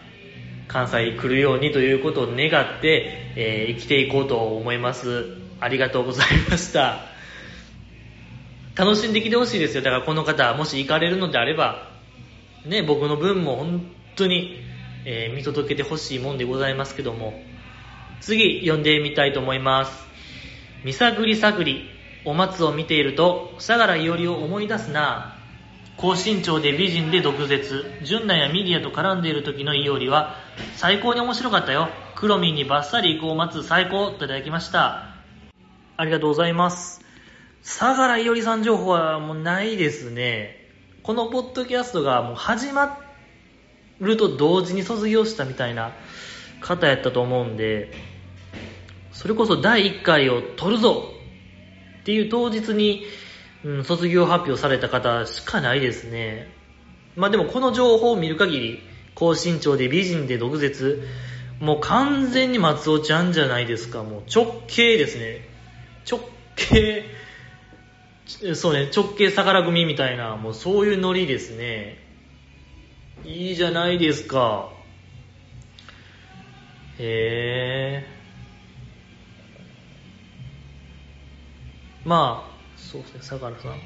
[0.67, 5.37] 関西来るようにということを願って、えー生きていこうと思います。
[5.59, 7.01] ありがとうございました。
[8.75, 9.83] 楽しんできてほしいですよ。
[9.83, 11.87] だからこの方、もし行かれるのであれば、
[12.65, 14.57] ね、僕の分も本当に、
[15.05, 17.39] えー見届けてほしいもんでございますけども、
[18.21, 20.07] 次、読んでみたいと思います。
[20.83, 21.89] みさぐりさぐり、
[22.25, 25.37] お松を見ていると、相良伊織を思い出すな
[25.97, 30.35] 高身長で美人で毒舌、純奈やミディアと絡んでいる時の伊織は、
[30.75, 31.89] 最高に面白かったよ。
[32.15, 35.15] クロミンにバッサリ行こう待つ最高といただきました。
[35.97, 37.03] ありがとうございます。
[37.61, 40.69] 相良伊織さん情報はもうないですね。
[41.03, 42.97] このポッドキャストがもう始ま
[43.99, 45.91] ると同時に卒業したみたいな
[46.63, 47.91] 方やったと思うんで、
[49.11, 51.13] それこそ第1回を取るぞ
[52.01, 53.05] っていう当日に、
[53.63, 56.47] うん、卒業発表された方しかないですね。
[57.15, 58.79] まあでもこの情報を見る限り、
[59.15, 61.03] 高身長で美人で毒舌、
[61.59, 64.03] もう完全に松尾ちゃんじゃないですか。
[64.03, 65.47] もう直径ですね。
[66.09, 66.19] 直
[66.55, 67.05] 径、
[68.55, 71.99] そうね、直径逆ら組みたいな、もうそういうノリですね。
[73.23, 74.72] いいじゃないですか。
[76.99, 78.07] へえ。
[82.05, 83.79] まあ、そうですね、相良さん。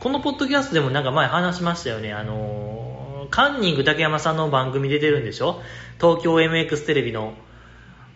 [0.00, 2.12] このポッドキャストでもなんか前話しましたよね。
[2.12, 5.60] あのー、カンニング竹山さんの番組出てるんでしょ？
[6.00, 7.34] 東京 MX テレビの。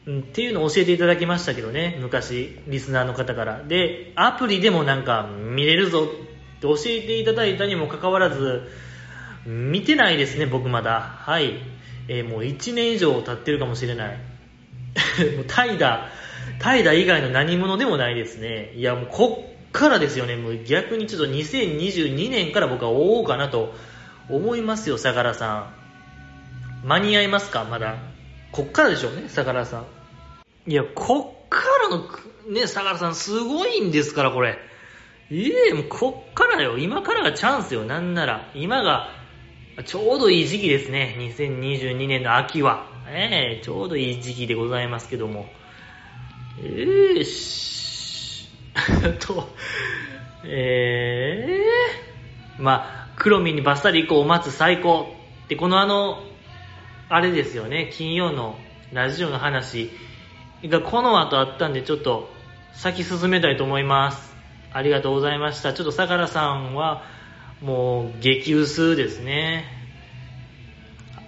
[0.08, 3.62] っていうのを教えていただきましたけどね、昔、リスナーの方から。
[3.62, 8.70] で、アプリでもなんか見れるぞって教えていただいたにもかかわらず、
[9.44, 11.00] 見てないですね、僕まだ。
[11.00, 11.58] はい。
[12.08, 14.18] えー、もう1年以上経ってるかもしれない。
[15.36, 16.08] もう怠惰、
[16.58, 18.72] 怠惰以外の何者でもないですね。
[18.74, 20.36] いや、もうこっからですよね。
[20.36, 23.74] もう逆にちょっと2022年から僕は追おうかなと
[24.28, 25.72] 思いますよ、相良さ
[26.84, 26.86] ん。
[26.86, 27.64] 間に合いますか？
[27.64, 27.96] まだ。
[28.52, 29.84] こっからでしょうね、相良さん。
[30.70, 32.08] いや、こっからの、
[32.52, 34.58] ね、相良さんすごいんですから、これ。
[35.30, 36.78] いえ、もうこっからよ。
[36.78, 38.50] 今からがチャンスよ、なんなら。
[38.54, 39.10] 今が、
[39.84, 41.14] ちょうどいい時期ですね。
[41.18, 42.86] 2022年の秋は。
[43.06, 45.46] ええ、ちょうどいい時期でございますけども。
[46.60, 48.48] えーし、
[49.24, 49.48] と、
[50.44, 55.14] えー、まあ、黒身にバッサリ行こう待つ最高。
[55.48, 56.24] で、このあの、
[57.08, 58.58] あれですよね、金曜の
[58.92, 59.90] ラジオの話、
[60.64, 62.28] がこの後あったんでちょっと
[62.72, 64.36] 先進めたいと思います。
[64.72, 65.72] ありがとうございました。
[65.72, 67.04] ちょっと相良さんは
[67.62, 69.64] もう激薄ですね。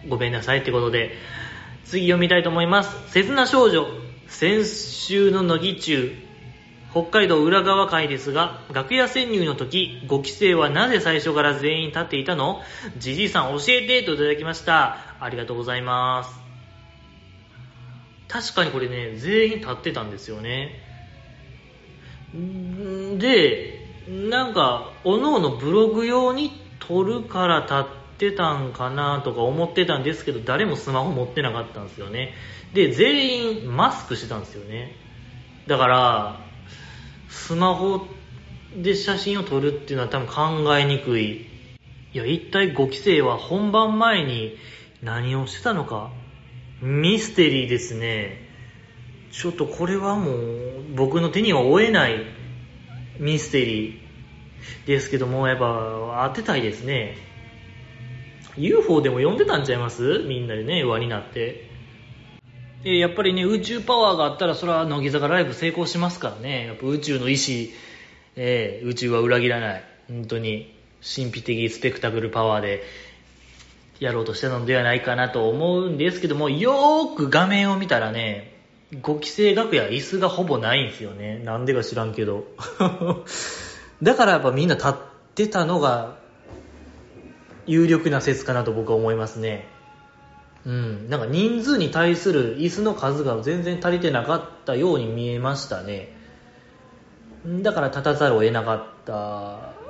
[0.08, 1.16] ごめんなさいってことで、
[1.84, 3.12] 次読みたいと思います。
[3.12, 3.86] 切な少女、
[4.28, 6.14] 先週の乃木中、
[6.92, 12.62] 北海道浦川会ですが、楽屋潜入の時、ご規制はなぜ最初から全員立っていたの？
[12.98, 14.98] じじいさん教えてといただきました。
[15.20, 16.40] ありがとうございます。
[18.28, 20.80] 確かにこれね、全員立ってたんですよね。
[23.18, 23.79] で、
[24.10, 26.50] なんか、おのおのブログ用に
[26.80, 27.84] 撮るから立っ
[28.18, 32.34] てたんかなとか思ってたんですけど、誰もスマホ持ってなかったんですよね。
[32.74, 34.96] で、全員マスクしてたんですよね。
[35.68, 36.40] だから、
[37.28, 38.04] スマホ
[38.76, 41.46] で写真を撮るっていうのは多分考えにくい。
[42.12, 44.56] いや、一体5期生は本番前に
[45.04, 46.10] 何をしてたのか
[46.82, 48.48] ミステリーですね。
[49.30, 52.24] ちょっとこれはもう僕の手には負えない
[53.20, 53.99] ミステリー
[54.86, 57.16] ですけども、やっぱ当てたいですね。
[58.56, 60.24] UFO でも呼んでたんちゃいます？
[60.26, 61.70] みんなでね、輪になって。
[62.84, 66.66] えやっぱりね、宇宙パワーがあったら、それは乃木坂ライブ成功しますからね。
[66.66, 67.72] やっぱ宇宙の意志、
[68.36, 69.84] えー、宇宙は裏切らない。
[70.08, 72.82] 本当に、神秘的スペクタクルパワーで、
[74.00, 78.58] やろうとしてたのではないかなと思うんですけども、よーく画面を見たらね、
[78.92, 81.38] 5期生楽屋椅子がほぼないんですよね。
[81.44, 82.46] なんでか知らんけど。
[84.02, 84.92] だからやっぱみんな立っ
[85.34, 86.16] てたのが、
[87.66, 89.68] 有力な説かなと僕は思いますね。
[90.66, 91.08] うん。
[91.08, 96.14] なんか人数に対する椅子の数が全然足りてなかったように見えましたね。
[97.62, 99.80] だから立たざるを得なかった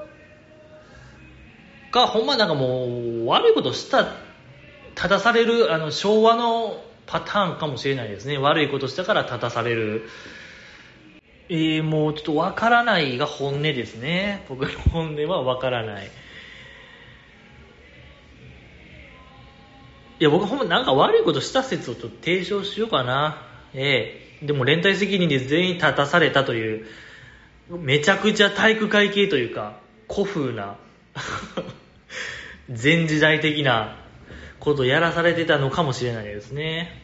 [1.91, 4.15] か、ほんまなんかもう、悪いことした、
[4.95, 8.39] 立たされる、あの、昭和のパターンかもしれないですね。
[8.39, 10.09] 悪いことしたから立たされる。
[11.53, 14.45] えー、もうちょっとわからないが本音ですね。
[14.49, 16.07] 僕の本音はわからない。
[16.07, 16.11] い
[20.25, 23.43] や、僕ほんまなんか悪いことした説をちょっと提唱しようかな。
[23.75, 26.87] ええー、でも連帯責任で全員立たされたという、
[27.69, 30.77] めちゃくちゃ体育会系というか、古風な
[32.71, 33.97] 前時代的な
[34.61, 37.03] ことをやらされてたのかもしれないですね。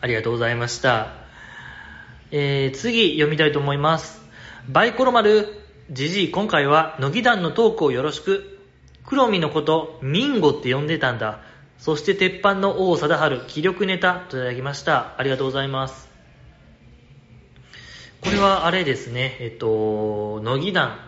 [0.00, 1.23] ありがとうございました。
[2.36, 4.20] えー、次読みたいと思います。
[4.68, 5.46] バイコロ丸、
[5.92, 8.58] じじい、今回は乃木団のトークをよろしく。
[9.06, 11.42] 黒見のこと、ミンゴって呼んでたんだ。
[11.78, 15.14] そして鉄板の王貞治、気力ネタといただきました。
[15.16, 16.08] ありがとうございます。
[18.20, 20.98] これはあれですね、えっと、乃木団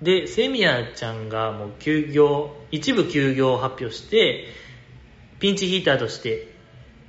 [0.00, 4.46] で、セミヤちゃんがもう休業、一部休業を発表して、
[5.38, 6.54] ピンチヒーターとして、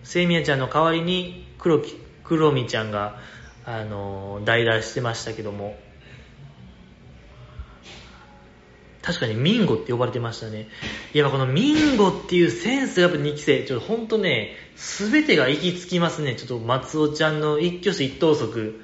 [0.04, 3.18] セミヤちゃんの代わりに黒木、黒みちゃんが、
[3.66, 5.78] あの代打してましたけども、
[9.06, 10.68] 確かにミンゴって呼ばれてましたね。
[11.14, 16.36] いや、このミンゴっていうセンスがやっぱ2期生、ちょっとほんとね、すべてが行き着きますね。
[16.36, 18.82] ちょっと松尾ちゃんの一挙手一投足、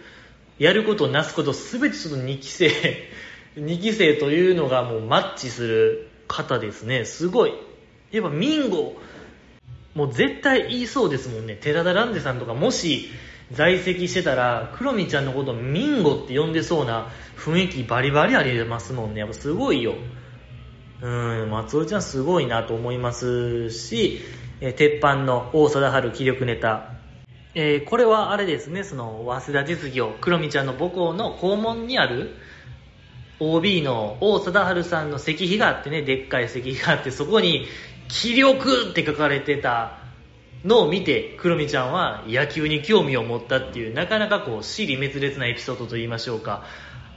[0.60, 2.70] やることなすことすべてちょっと2期生
[3.58, 7.06] 2期生というのがもうマッチする方ですね。
[7.06, 7.54] すごい。
[8.12, 8.96] やっぱミンゴ、
[9.96, 11.56] もう絶対言いそうですもんね。
[11.56, 13.10] 寺田ランデさんとかもし
[13.54, 19.20] 在籍してたら、クロミちゃんのことミンゴって呼んでそうな雰囲気バリバリありますもんね。
[19.20, 19.96] やっぱすごいよ。
[21.02, 24.22] うん、松尾ちゃんすごいなと思いますし、
[24.62, 26.92] え、鉄板の大貞治気力ネタ。
[27.54, 32.36] えー、これはあれですね、その、早稲田実業、クロミちゃんの母校の校門にある、
[33.40, 37.66] OB の王貞治さんの石碑があってね、でっかい石碑があって、そこに、
[38.08, 40.01] 気力って書かれてた
[40.64, 46.64] のを見て、クロミちゃんは野球に興味を持ったっていう、なかなかこう、尻滅裂なエピソードと言いましょうか。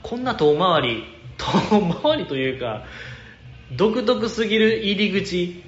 [0.01, 1.03] こんな遠回り、
[1.37, 2.83] 遠回りというか、
[3.71, 5.63] 独特すぎる入り口、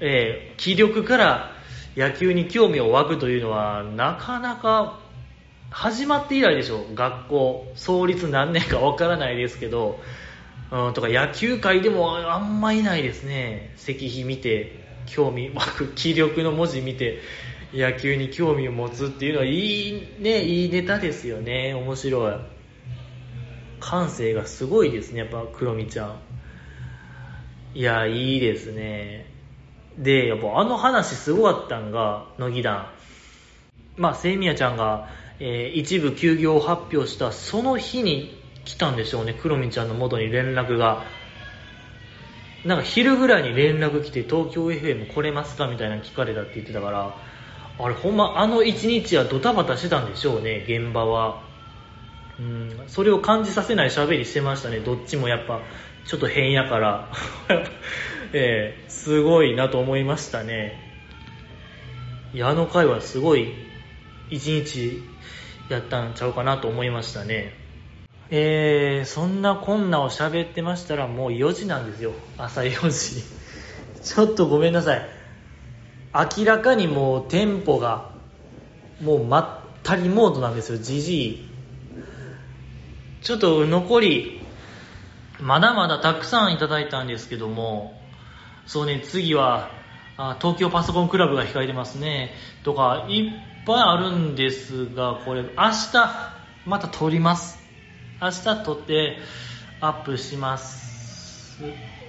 [0.00, 1.52] えー、気力から
[1.96, 4.98] 野球に興味を湧くというのは、なかなか
[5.70, 9.98] 始まって以来でしょ学校創立何年かわからないですけど、
[10.70, 13.74] うん、とか野球界でもあんまいないですね。
[13.76, 14.83] 石碑見て。
[15.06, 17.20] 興味湧く気力の文字見て
[17.72, 21.74] 野球に興味を持つっていうのはいいねいいネタですよね。
[21.74, 22.34] 面白い。
[23.80, 26.18] 感性がすごいですねやっぱクロミちゃん。
[27.74, 29.26] いやいいですね。
[29.98, 32.88] でやっぱあの話すごかったんが乃木団
[33.96, 35.08] まあセイミヤちゃんが
[35.40, 41.04] えー、一部休業を発表したその日に来たんでしょうね、クロミちゃんの元に連絡が。
[42.64, 47.14] なんか昼ぐらいに連絡来て東京 FM 来れますかみたいな聞かれたって言ってたから、
[47.78, 51.42] あれほんまあの一日はドタバタしてたんでしょうね、現場は。
[52.38, 55.60] うん、それを感じさせない喋りしてましたね、どっちもやっぱ、
[56.06, 57.12] ちょっと変やから。
[58.32, 60.80] えー、すごいなと思いましたね。
[62.32, 63.52] いや、あの回はすごい
[64.30, 65.02] 一日
[65.68, 67.63] やったんちゃうかなと思いましたね。
[68.30, 72.12] えー、そんなこんなを喋ってましたらもう4時なんですよ。
[72.38, 73.22] 朝4時。
[74.02, 75.08] ちょっとごめんなさい。
[76.38, 78.10] 明らかにもうテンポが
[79.00, 80.78] もうまったりモードなんですよ。
[80.78, 81.48] じじい。
[83.22, 84.40] ちょっと残り、
[85.40, 88.00] まだまだたくさんいただいたんですけども、
[88.66, 89.70] そうね、次は、
[90.16, 92.32] あ東京パソコンクラブが控えてますね。
[92.62, 93.32] とか、いっ
[93.66, 96.32] ぱいあるんですが、これ、明日、
[96.66, 97.63] また撮ります。
[98.24, 99.18] 明日撮って
[99.82, 101.58] アップします。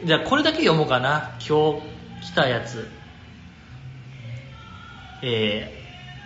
[0.05, 1.37] じゃあ、これだけ読もうかな。
[1.45, 1.81] 今
[2.21, 2.87] 日来たやつ。
[5.21, 5.69] え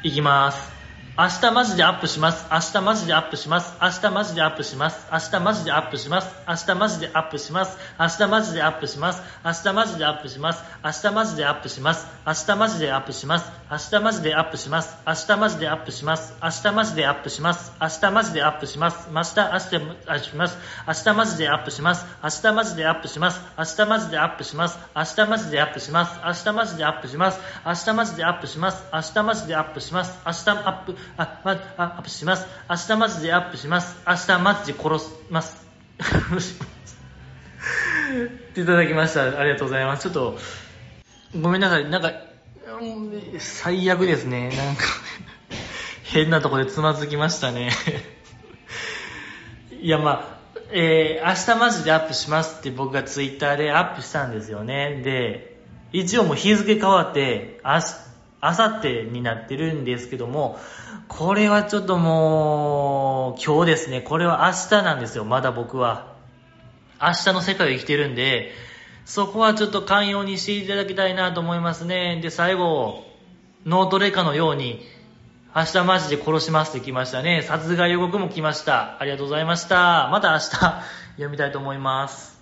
[0.04, 0.79] ー、いきます。
[1.20, 2.48] 明日マジでアップします。
[2.50, 3.74] 明日マジでアップします。
[3.82, 5.06] 明日マジでアップします。
[5.12, 6.30] 明日マジでアップします。
[6.48, 7.78] 明日マジでアップします。
[8.00, 9.22] 明日マジでアップします。
[9.44, 10.64] 明日マジでアップします。
[10.82, 12.06] 明日マジでアップします。
[12.26, 13.52] 明日マジでアップします。
[13.70, 15.04] 明日マジでアップします。
[15.12, 16.34] 明日マジでアップします。
[16.42, 17.74] 明日マジでアップします。
[17.82, 19.12] 明日マジでアップします。
[19.12, 20.62] 明日明日アップします。
[20.88, 22.08] 明日マジでアップします。
[22.16, 23.40] 明日マジでアップします。
[23.60, 24.80] 明日マジでアップします。
[24.96, 26.20] 明日マジでアップします。
[26.26, 27.40] 明日マジでアップします。
[27.66, 28.84] 明日マジでアップします。
[28.94, 30.20] 明日マジでアップします。
[30.26, 32.48] 明日アップあまあアップします。
[32.70, 33.98] 明日マジでアップします。
[34.08, 35.66] 明日マジで殺します。
[38.26, 39.40] っていただきました。
[39.40, 40.04] ありがとうございます。
[40.04, 40.38] ちょっと、
[41.40, 41.90] ごめんなさい。
[41.90, 42.12] なんか、
[43.40, 44.50] 最悪ですね。
[44.50, 44.84] なんか
[46.04, 47.70] 変なとこでつまずきましたね
[49.80, 55.02] いや、まあ、えー、明日マジでアップしますって僕がツイッターでアップしたんですよね。
[55.04, 55.62] で、
[55.94, 57.86] 一応もう日付変わって、明日、
[58.42, 60.60] あさってになってるんですけども、
[61.08, 66.14] これはちょっともう、今日ですね、これは明日なんですよ、まだ僕は。
[67.02, 68.52] 明日の世界を生きてるんで、
[69.06, 72.20] そこはちょっと寛容にしていただきたいなと思いますね。
[72.22, 73.06] で、最後、
[73.66, 74.86] ノートレカのように、
[75.56, 77.42] 明日マジで殺しますって来ましたね。
[77.42, 79.02] 殺害予告も来ました。
[79.02, 80.10] ありがとうございました。
[80.12, 82.39] また明日読みたいと思います。